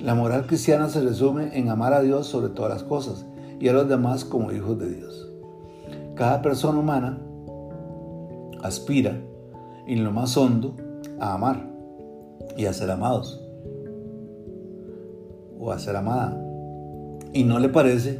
La 0.00 0.14
moral 0.14 0.46
cristiana 0.46 0.88
se 0.88 1.02
resume 1.02 1.58
en 1.58 1.68
amar 1.68 1.92
a 1.92 2.00
Dios 2.00 2.28
sobre 2.28 2.48
todas 2.50 2.72
las 2.72 2.84
cosas 2.84 3.26
y 3.60 3.68
a 3.68 3.72
los 3.72 3.88
demás 3.88 4.24
como 4.24 4.52
hijos 4.52 4.78
de 4.78 4.94
Dios. 4.94 5.27
Cada 6.18 6.42
persona 6.42 6.80
humana 6.80 7.16
aspira 8.64 9.16
en 9.86 10.02
lo 10.02 10.10
más 10.10 10.36
hondo 10.36 10.74
a 11.20 11.34
amar 11.34 11.64
y 12.56 12.66
a 12.66 12.72
ser 12.72 12.90
amados 12.90 13.40
o 15.60 15.70
a 15.70 15.78
ser 15.78 15.94
amada. 15.94 16.36
Y 17.32 17.44
no 17.44 17.60
le 17.60 17.68
parece 17.68 18.18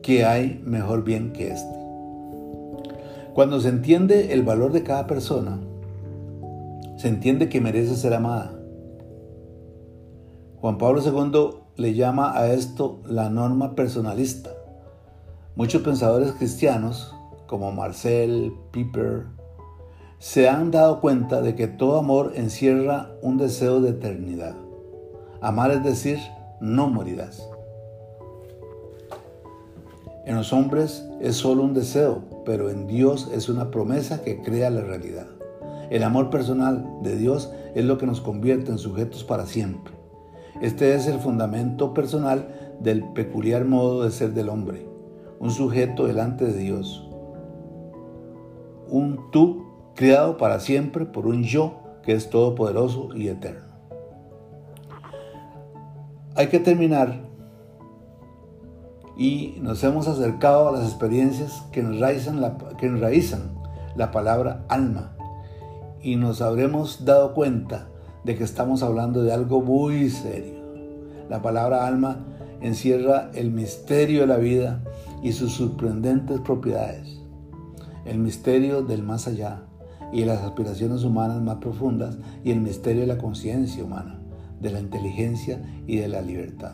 que 0.00 0.24
hay 0.24 0.62
mejor 0.64 1.04
bien 1.04 1.34
que 1.34 1.50
este. 1.50 1.76
Cuando 3.34 3.60
se 3.60 3.68
entiende 3.68 4.32
el 4.32 4.42
valor 4.42 4.72
de 4.72 4.84
cada 4.84 5.06
persona, 5.06 5.60
se 6.96 7.08
entiende 7.08 7.50
que 7.50 7.60
merece 7.60 7.94
ser 7.94 8.14
amada. 8.14 8.58
Juan 10.62 10.78
Pablo 10.78 11.02
II 11.04 11.58
le 11.76 11.92
llama 11.92 12.32
a 12.34 12.50
esto 12.54 13.02
la 13.04 13.28
norma 13.28 13.74
personalista. 13.74 14.53
Muchos 15.56 15.82
pensadores 15.82 16.32
cristianos, 16.32 17.14
como 17.46 17.70
Marcel, 17.70 18.52
Piper, 18.72 19.26
se 20.18 20.48
han 20.48 20.72
dado 20.72 21.00
cuenta 21.00 21.42
de 21.42 21.54
que 21.54 21.68
todo 21.68 21.96
amor 21.96 22.32
encierra 22.34 23.12
un 23.22 23.38
deseo 23.38 23.80
de 23.80 23.90
eternidad. 23.90 24.56
Amar 25.40 25.70
es 25.70 25.84
decir, 25.84 26.18
no 26.60 26.88
morirás. 26.88 27.48
En 30.26 30.34
los 30.34 30.52
hombres 30.52 31.08
es 31.20 31.36
solo 31.36 31.62
un 31.62 31.72
deseo, 31.72 32.24
pero 32.44 32.68
en 32.68 32.88
Dios 32.88 33.30
es 33.32 33.48
una 33.48 33.70
promesa 33.70 34.22
que 34.22 34.42
crea 34.42 34.70
la 34.70 34.80
realidad. 34.80 35.28
El 35.88 36.02
amor 36.02 36.30
personal 36.30 36.84
de 37.04 37.14
Dios 37.14 37.52
es 37.76 37.84
lo 37.84 37.96
que 37.96 38.06
nos 38.06 38.20
convierte 38.20 38.72
en 38.72 38.78
sujetos 38.78 39.22
para 39.22 39.46
siempre. 39.46 39.94
Este 40.60 40.96
es 40.96 41.06
el 41.06 41.20
fundamento 41.20 41.94
personal 41.94 42.48
del 42.80 43.04
peculiar 43.12 43.64
modo 43.64 44.02
de 44.02 44.10
ser 44.10 44.34
del 44.34 44.48
hombre, 44.48 44.93
un 45.44 45.52
sujeto 45.52 46.08
delante 46.08 46.44
de 46.46 46.58
Dios, 46.58 47.08
un 48.88 49.30
tú 49.30 49.66
creado 49.94 50.36
para 50.36 50.58
siempre 50.58 51.06
por 51.06 51.28
un 51.28 51.44
yo 51.44 51.74
que 52.02 52.14
es 52.14 52.28
todopoderoso 52.28 53.10
y 53.14 53.28
eterno 53.28 53.74
hay 56.36 56.48
que 56.48 56.58
terminar 56.58 57.20
y 59.16 59.56
nos 59.60 59.84
hemos 59.84 60.08
acercado 60.08 60.68
a 60.68 60.72
las 60.72 60.84
experiencias 60.84 61.62
que 61.70 61.80
enraizan 61.80 62.40
la, 62.40 62.58
que 62.76 62.86
enraizan 62.86 63.54
la 63.94 64.10
palabra 64.10 64.64
alma 64.68 65.16
y 66.02 66.16
nos 66.16 66.42
habremos 66.42 67.04
dado 67.04 67.34
cuenta 67.34 67.88
de 68.24 68.34
que 68.34 68.42
estamos 68.42 68.82
hablando 68.82 69.22
de 69.22 69.32
algo 69.32 69.62
muy 69.62 70.10
serio. 70.10 70.54
La 71.28 71.40
palabra 71.40 71.86
alma 71.86 72.18
encierra 72.60 73.30
el 73.34 73.50
misterio 73.52 74.22
de 74.22 74.26
la 74.26 74.36
vida 74.36 74.82
y 75.24 75.32
sus 75.32 75.54
sorprendentes 75.54 76.38
propiedades, 76.40 77.20
el 78.04 78.18
misterio 78.18 78.82
del 78.82 79.02
más 79.02 79.26
allá 79.26 79.64
y 80.12 80.24
las 80.24 80.42
aspiraciones 80.42 81.02
humanas 81.02 81.42
más 81.42 81.56
profundas 81.56 82.16
y 82.44 82.52
el 82.52 82.60
misterio 82.60 83.00
de 83.00 83.08
la 83.08 83.18
conciencia 83.18 83.82
humana 83.82 84.20
de 84.60 84.70
la 84.70 84.80
inteligencia 84.80 85.62
y 85.86 85.96
de 85.96 86.08
la 86.08 86.22
libertad. 86.22 86.72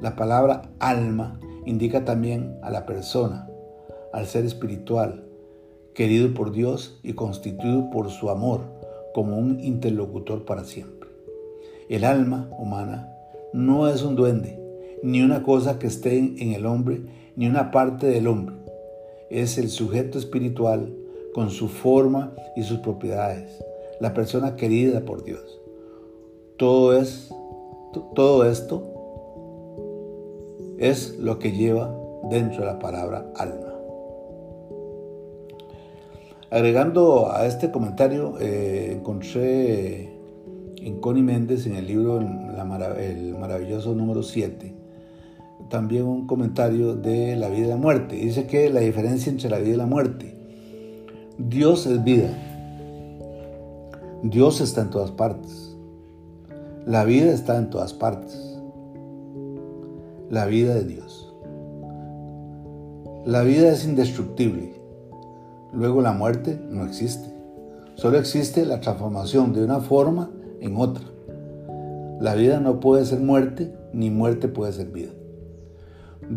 La 0.00 0.14
palabra 0.14 0.70
alma 0.78 1.38
indica 1.66 2.04
también 2.04 2.56
a 2.62 2.70
la 2.70 2.86
persona, 2.86 3.48
al 4.12 4.26
ser 4.26 4.44
espiritual, 4.44 5.24
querido 5.94 6.32
por 6.32 6.52
Dios 6.52 7.00
y 7.02 7.14
constituido 7.14 7.90
por 7.90 8.10
su 8.10 8.30
amor 8.30 8.60
como 9.14 9.36
un 9.36 9.60
interlocutor 9.60 10.44
para 10.44 10.64
siempre. 10.64 11.10
El 11.88 12.04
alma 12.04 12.48
humana 12.58 13.12
no 13.52 13.88
es 13.88 14.02
un 14.02 14.14
duende, 14.14 14.58
ni 15.02 15.22
una 15.22 15.42
cosa 15.42 15.78
que 15.78 15.88
esté 15.88 16.18
en 16.18 16.52
el 16.52 16.66
hombre, 16.66 17.02
ni 17.36 17.46
una 17.46 17.70
parte 17.70 18.06
del 18.06 18.26
hombre. 18.26 18.56
Es 19.30 19.58
el 19.58 19.68
sujeto 19.68 20.18
espiritual 20.18 20.94
con 21.34 21.50
su 21.50 21.68
forma 21.68 22.34
y 22.56 22.62
sus 22.62 22.78
propiedades, 22.78 23.62
la 24.00 24.12
persona 24.14 24.56
querida 24.56 25.00
por 25.00 25.24
Dios. 25.24 25.60
Todo, 26.56 26.96
es, 26.96 27.34
todo 28.14 28.44
esto 28.44 28.82
es 30.78 31.18
lo 31.18 31.38
que 31.38 31.52
lleva 31.52 31.96
dentro 32.30 32.60
de 32.60 32.66
la 32.66 32.78
palabra 32.78 33.26
alma. 33.36 33.72
Agregando 36.50 37.32
a 37.32 37.46
este 37.46 37.70
comentario, 37.70 38.34
eh, 38.38 38.92
encontré 38.92 40.12
en 40.76 41.00
Connie 41.00 41.22
Méndez 41.22 41.66
en 41.66 41.76
el 41.76 41.86
libro 41.86 42.20
El 42.20 43.38
maravilloso 43.38 43.94
número 43.94 44.22
7, 44.22 44.71
también 45.72 46.04
un 46.04 46.26
comentario 46.26 46.94
de 46.94 47.34
la 47.34 47.48
vida 47.48 47.64
y 47.64 47.70
la 47.70 47.78
muerte. 47.78 48.16
Dice 48.16 48.46
que 48.46 48.68
la 48.68 48.80
diferencia 48.80 49.32
entre 49.32 49.48
la 49.48 49.58
vida 49.58 49.72
y 49.72 49.78
la 49.78 49.86
muerte. 49.86 50.36
Dios 51.38 51.86
es 51.86 52.04
vida. 52.04 52.28
Dios 54.22 54.60
está 54.60 54.82
en 54.82 54.90
todas 54.90 55.12
partes. 55.12 55.74
La 56.84 57.04
vida 57.04 57.32
está 57.32 57.56
en 57.56 57.70
todas 57.70 57.94
partes. 57.94 58.60
La 60.28 60.44
vida 60.44 60.74
de 60.74 60.84
Dios. 60.84 61.34
La 63.24 63.40
vida 63.40 63.72
es 63.72 63.86
indestructible. 63.86 64.74
Luego 65.72 66.02
la 66.02 66.12
muerte 66.12 66.60
no 66.68 66.84
existe. 66.84 67.32
Solo 67.94 68.18
existe 68.18 68.66
la 68.66 68.80
transformación 68.80 69.54
de 69.54 69.64
una 69.64 69.80
forma 69.80 70.28
en 70.60 70.76
otra. 70.76 71.04
La 72.20 72.34
vida 72.34 72.60
no 72.60 72.78
puede 72.78 73.06
ser 73.06 73.20
muerte, 73.20 73.74
ni 73.94 74.10
muerte 74.10 74.48
puede 74.48 74.74
ser 74.74 74.88
vida. 74.88 75.12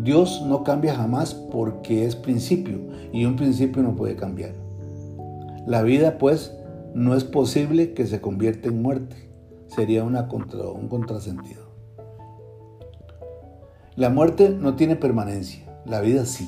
Dios 0.02 0.42
no 0.46 0.62
cambia 0.62 0.94
jamás 0.94 1.32
porque 1.34 2.04
es 2.04 2.16
principio 2.16 2.78
y 3.12 3.24
un 3.24 3.36
principio 3.36 3.82
no 3.82 3.96
puede 3.96 4.14
cambiar. 4.14 4.52
La 5.66 5.82
vida 5.82 6.18
pues 6.18 6.52
no 6.94 7.14
es 7.14 7.24
posible 7.24 7.94
que 7.94 8.06
se 8.06 8.20
convierta 8.20 8.68
en 8.68 8.82
muerte. 8.82 9.30
Sería 9.68 10.04
una 10.04 10.28
contra, 10.28 10.68
un 10.68 10.88
contrasentido. 10.88 11.66
La 13.96 14.10
muerte 14.10 14.50
no 14.50 14.76
tiene 14.76 14.96
permanencia, 14.96 15.64
la 15.86 16.00
vida 16.02 16.26
sí. 16.26 16.46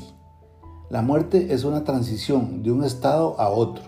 La 0.91 1.01
muerte 1.01 1.55
es 1.55 1.65
una 1.65 1.85
transición 1.85 2.63
de 2.63 2.71
un 2.71 2.85
estado 2.85 3.41
a 3.41 3.49
otro, 3.49 3.85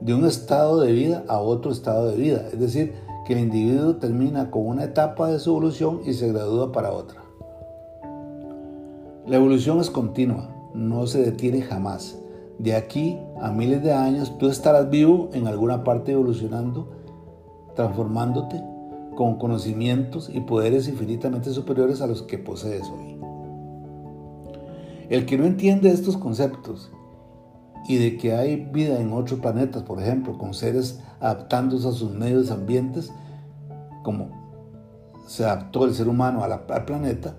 de 0.00 0.14
un 0.14 0.24
estado 0.26 0.80
de 0.80 0.92
vida 0.92 1.24
a 1.28 1.40
otro 1.40 1.72
estado 1.72 2.10
de 2.10 2.16
vida. 2.16 2.46
Es 2.52 2.60
decir, 2.60 2.94
que 3.26 3.32
el 3.32 3.40
individuo 3.40 3.96
termina 3.96 4.50
con 4.50 4.66
una 4.66 4.84
etapa 4.84 5.28
de 5.28 5.40
su 5.40 5.50
evolución 5.50 6.02
y 6.06 6.14
se 6.14 6.32
gradúa 6.32 6.70
para 6.70 6.92
otra. 6.92 7.23
La 9.26 9.36
evolución 9.36 9.80
es 9.80 9.88
continua, 9.88 10.54
no 10.74 11.06
se 11.06 11.22
detiene 11.22 11.62
jamás. 11.62 12.18
De 12.58 12.74
aquí 12.74 13.18
a 13.40 13.50
miles 13.50 13.82
de 13.82 13.94
años 13.94 14.36
tú 14.36 14.48
estarás 14.48 14.90
vivo 14.90 15.30
en 15.32 15.46
alguna 15.46 15.82
parte 15.82 16.12
evolucionando, 16.12 16.90
transformándote 17.74 18.62
con 19.16 19.38
conocimientos 19.38 20.28
y 20.28 20.40
poderes 20.40 20.88
infinitamente 20.88 21.52
superiores 21.52 22.02
a 22.02 22.06
los 22.06 22.20
que 22.20 22.36
posees 22.36 22.86
hoy. 22.90 23.18
El 25.08 25.24
que 25.24 25.38
no 25.38 25.46
entiende 25.46 25.90
estos 25.90 26.18
conceptos 26.18 26.92
y 27.88 27.96
de 27.96 28.18
que 28.18 28.34
hay 28.34 28.56
vida 28.56 29.00
en 29.00 29.14
otros 29.14 29.40
planetas, 29.40 29.84
por 29.84 30.02
ejemplo, 30.02 30.36
con 30.36 30.52
seres 30.52 31.00
adaptándose 31.20 31.88
a 31.88 31.92
sus 31.92 32.12
medios 32.12 32.50
ambientes, 32.50 33.10
como 34.02 34.28
se 35.26 35.44
adaptó 35.44 35.86
el 35.86 35.94
ser 35.94 36.08
humano 36.08 36.44
al 36.44 36.84
planeta, 36.84 37.38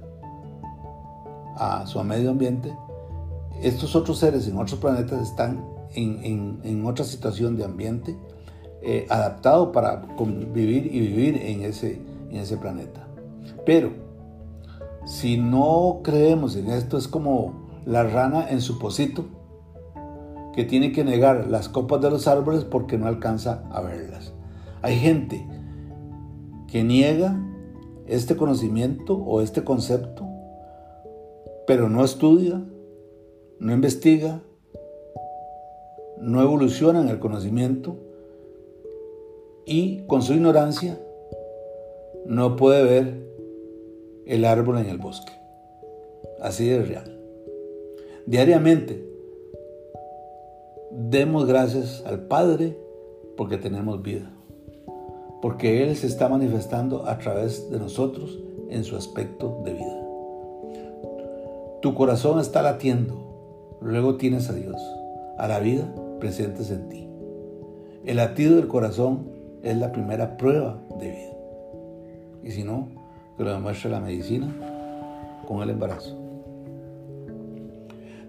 a 1.57 1.85
su 1.87 2.03
medio 2.03 2.31
ambiente, 2.31 2.75
estos 3.61 3.95
otros 3.95 4.19
seres 4.19 4.47
en 4.47 4.57
otros 4.57 4.79
planetas 4.79 5.21
están 5.21 5.65
en, 5.93 6.85
otra 6.85 7.05
situación 7.05 7.55
de 7.55 7.63
ambiente 7.63 8.17
eh, 8.81 9.07
adaptado 9.09 9.71
para 9.71 10.01
convivir 10.15 10.93
y 10.93 10.99
vivir 10.99 11.37
en 11.37 11.61
ese, 11.61 12.01
en 12.29 12.37
ese 12.37 12.57
planeta. 12.57 13.07
Pero 13.65 13.91
si 15.05 15.37
no 15.37 16.01
creemos 16.03 16.55
en 16.55 16.69
esto, 16.69 16.97
es 16.97 17.07
como 17.07 17.65
la 17.85 18.03
rana 18.03 18.49
en 18.49 18.61
su 18.61 18.79
pocito, 18.79 19.25
que 20.53 20.63
tiene 20.63 20.91
que 20.91 21.03
negar 21.03 21.47
las 21.47 21.69
copas 21.69 22.01
de 22.01 22.09
los 22.09 22.27
árboles 22.27 22.63
porque 22.63 22.97
no 22.97 23.07
alcanza 23.07 23.63
a 23.71 23.81
verlas. 23.81 24.33
Hay 24.81 24.97
gente 24.97 25.45
que 26.67 26.83
niega 26.83 27.37
este 28.07 28.35
conocimiento 28.35 29.17
o 29.17 29.41
este 29.41 29.63
concepto, 29.63 30.24
pero 31.67 31.89
no 31.89 32.03
estudia, 32.03 32.61
no 33.59 33.73
investiga, 33.73 34.41
no 36.19 36.41
evoluciona 36.41 37.01
en 37.01 37.09
el 37.09 37.19
conocimiento 37.19 37.97
y 39.65 40.03
con 40.07 40.21
su 40.21 40.33
ignorancia 40.33 40.99
no 42.25 42.55
puede 42.55 42.83
ver 42.83 43.25
el 44.25 44.45
árbol 44.45 44.79
en 44.79 44.87
el 44.87 44.97
bosque. 44.97 45.33
Así 46.41 46.69
es 46.69 46.87
real. 46.87 47.19
Diariamente, 48.25 49.05
demos 50.91 51.45
gracias 51.45 52.03
al 52.05 52.27
Padre 52.27 52.77
porque 53.37 53.57
tenemos 53.57 54.01
vida. 54.01 54.31
Porque 55.41 55.83
Él 55.83 55.95
se 55.95 56.07
está 56.07 56.27
manifestando 56.27 57.05
a 57.07 57.17
través 57.19 57.69
de 57.69 57.77
nosotros 57.77 58.39
en 58.69 58.83
su 58.83 58.95
aspecto 58.95 59.61
de 59.63 59.73
vida. 59.73 60.04
Tu 61.85 61.93
corazón 61.93 62.39
está 62.39 62.63
latiendo, 62.63 63.77
luego 63.79 64.15
tienes 64.15 64.49
a 64.49 64.53
Dios, 64.53 64.75
a 65.37 65.47
la 65.47 65.59
vida 65.59 65.93
presentes 66.19 66.71
en 66.71 66.89
ti. 66.89 67.07
El 68.05 68.17
latido 68.17 68.55
del 68.55 68.67
corazón 68.67 69.27
es 69.61 69.77
la 69.77 69.91
primera 69.91 70.35
prueba 70.35 70.81
de 70.99 71.11
vida. 71.11 71.37
Y 72.43 72.49
si 72.49 72.63
no, 72.63 72.87
que 73.37 73.43
lo 73.43 73.53
demuestra 73.53 73.91
la 73.91 73.99
medicina 73.99 74.51
con 75.47 75.61
el 75.61 75.69
embarazo. 75.69 76.17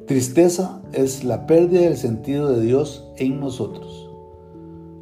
Tristeza 0.07 0.83
es 0.93 1.25
la 1.25 1.47
pérdida 1.47 1.81
del 1.81 1.97
sentido 1.97 2.53
de 2.53 2.61
Dios 2.61 3.11
en 3.17 3.41
nosotros. 3.41 4.11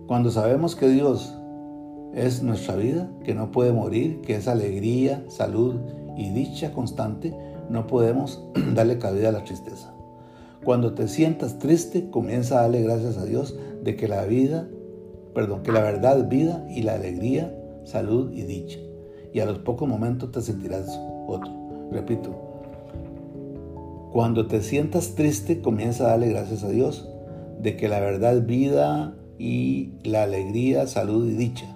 Cuando 0.06 0.30
sabemos 0.30 0.76
que 0.76 0.86
Dios 0.86 1.36
es 2.14 2.40
nuestra 2.44 2.76
vida, 2.76 3.10
que 3.24 3.34
no 3.34 3.50
puede 3.50 3.72
morir, 3.72 4.20
que 4.20 4.36
es 4.36 4.46
alegría, 4.46 5.24
salud 5.26 5.74
y 6.16 6.30
dicha 6.30 6.72
constante, 6.72 7.34
no 7.70 7.86
podemos 7.86 8.44
darle 8.74 8.98
cabida 8.98 9.30
a 9.30 9.32
la 9.32 9.44
tristeza. 9.44 9.94
Cuando 10.64 10.94
te 10.94 11.08
sientas 11.08 11.58
triste, 11.58 12.10
comienza 12.10 12.58
a 12.58 12.62
darle 12.62 12.82
gracias 12.82 13.18
a 13.18 13.24
Dios 13.24 13.58
de 13.82 13.96
que 13.96 14.08
la 14.08 14.24
vida, 14.24 14.68
perdón, 15.34 15.62
que 15.62 15.72
la 15.72 15.82
verdad, 15.82 16.28
vida 16.28 16.66
y 16.70 16.82
la 16.82 16.94
alegría, 16.94 17.54
salud 17.84 18.32
y 18.32 18.42
dicha 18.42 18.78
y 19.34 19.40
a 19.40 19.46
los 19.46 19.58
pocos 19.58 19.86
momentos 19.86 20.30
te 20.30 20.40
sentirás 20.40 20.88
otro. 21.26 21.52
Repito, 21.90 22.30
cuando 24.12 24.46
te 24.46 24.62
sientas 24.62 25.16
triste, 25.16 25.60
comienza 25.60 26.04
a 26.04 26.10
darle 26.10 26.28
gracias 26.28 26.62
a 26.62 26.70
Dios 26.70 27.10
de 27.58 27.76
que 27.76 27.88
la 27.88 27.98
verdad 27.98 28.42
vida 28.42 29.16
y 29.36 29.94
la 30.04 30.22
alegría, 30.22 30.86
salud 30.86 31.28
y 31.28 31.34
dicha. 31.34 31.66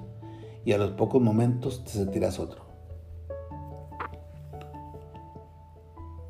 Y 0.64 0.72
a 0.72 0.79
los 0.79 0.92
pocos 0.92 1.20
momentos 1.20 1.83
te 1.83 1.90
sentirás 1.90 2.38
otro. 2.38 2.67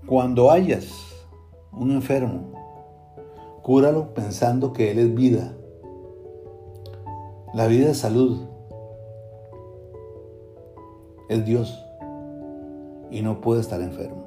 Cuando 0.09 0.51
hayas 0.51 0.89
un 1.73 1.91
enfermo, 1.91 2.53
cúralo 3.63 4.15
pensando 4.15 4.73
que 4.73 4.91
Él 4.91 4.99
es 4.99 5.15
vida. 5.15 5.55
La 7.55 7.67
vida 7.67 7.91
es 7.91 7.99
salud 7.99 8.49
es 11.29 11.45
Dios 11.45 11.85
y 13.11 13.23
no 13.23 13.41
puede 13.41 13.61
estar 13.61 13.81
enfermo. 13.81 14.25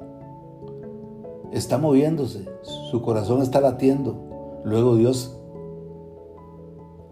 Está 1.52 1.78
moviéndose, 1.78 2.48
su 2.62 3.02
corazón 3.02 3.42
está 3.42 3.60
latiendo. 3.60 4.62
Luego 4.64 4.96
Dios 4.96 5.38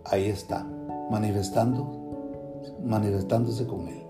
ahí 0.05 0.26
está, 0.26 0.66
manifestando, 1.11 1.86
manifestándose 2.84 3.66
con 3.66 3.88
él. 3.88 4.03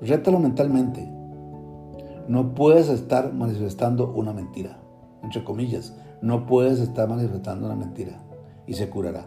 Rétalo 0.00 0.38
mentalmente. 0.38 1.17
No 2.28 2.54
puedes 2.54 2.90
estar 2.90 3.32
manifestando 3.32 4.12
una 4.12 4.34
mentira. 4.34 4.78
Entre 5.22 5.42
comillas, 5.42 5.96
no 6.20 6.46
puedes 6.46 6.78
estar 6.78 7.08
manifestando 7.08 7.66
una 7.66 7.74
mentira 7.74 8.20
y 8.66 8.74
se 8.74 8.90
curará. 8.90 9.26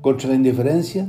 Contra 0.00 0.28
la 0.28 0.36
indiferencia, 0.36 1.08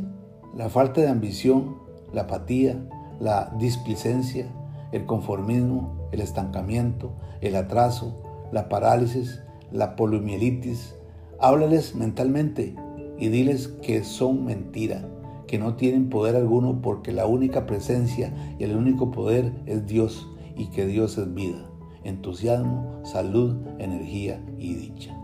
la 0.57 0.67
falta 0.69 1.01
de 1.01 1.09
ambición, 1.09 1.77
la 2.11 2.23
apatía, 2.23 2.83
la 3.19 3.53
displicencia, 3.59 4.47
el 4.91 5.05
conformismo, 5.05 6.09
el 6.11 6.21
estancamiento, 6.21 7.11
el 7.41 7.55
atraso, 7.55 8.23
la 8.51 8.67
parálisis, 8.67 9.43
la 9.71 9.95
poliomielitis. 9.95 10.95
Háblales 11.39 11.93
mentalmente 11.93 12.75
y 13.19 13.29
diles 13.29 13.67
que 13.67 14.03
son 14.03 14.43
mentira, 14.43 15.07
que 15.49 15.57
no 15.57 15.73
tienen 15.73 16.09
poder 16.09 16.35
alguno 16.35 16.79
porque 16.79 17.11
la 17.11 17.25
única 17.25 17.65
presencia 17.65 18.31
y 18.59 18.63
el 18.65 18.75
único 18.75 19.09
poder 19.09 19.51
es 19.65 19.87
Dios 19.87 20.29
y 20.55 20.67
que 20.67 20.85
Dios 20.85 21.17
es 21.17 21.33
vida, 21.33 21.65
entusiasmo, 22.03 23.01
salud, 23.03 23.55
energía 23.79 24.45
y 24.59 24.75
dicha. 24.75 25.17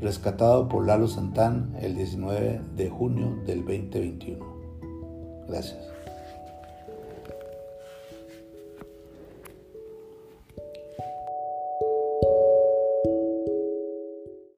rescatado 0.00 0.66
por 0.68 0.86
Lalo 0.86 1.08
Santán 1.08 1.74
el 1.78 1.94
19 1.94 2.62
de 2.74 2.88
junio 2.88 3.36
del 3.44 3.66
2021. 3.66 4.42
Gracias. 5.46 5.93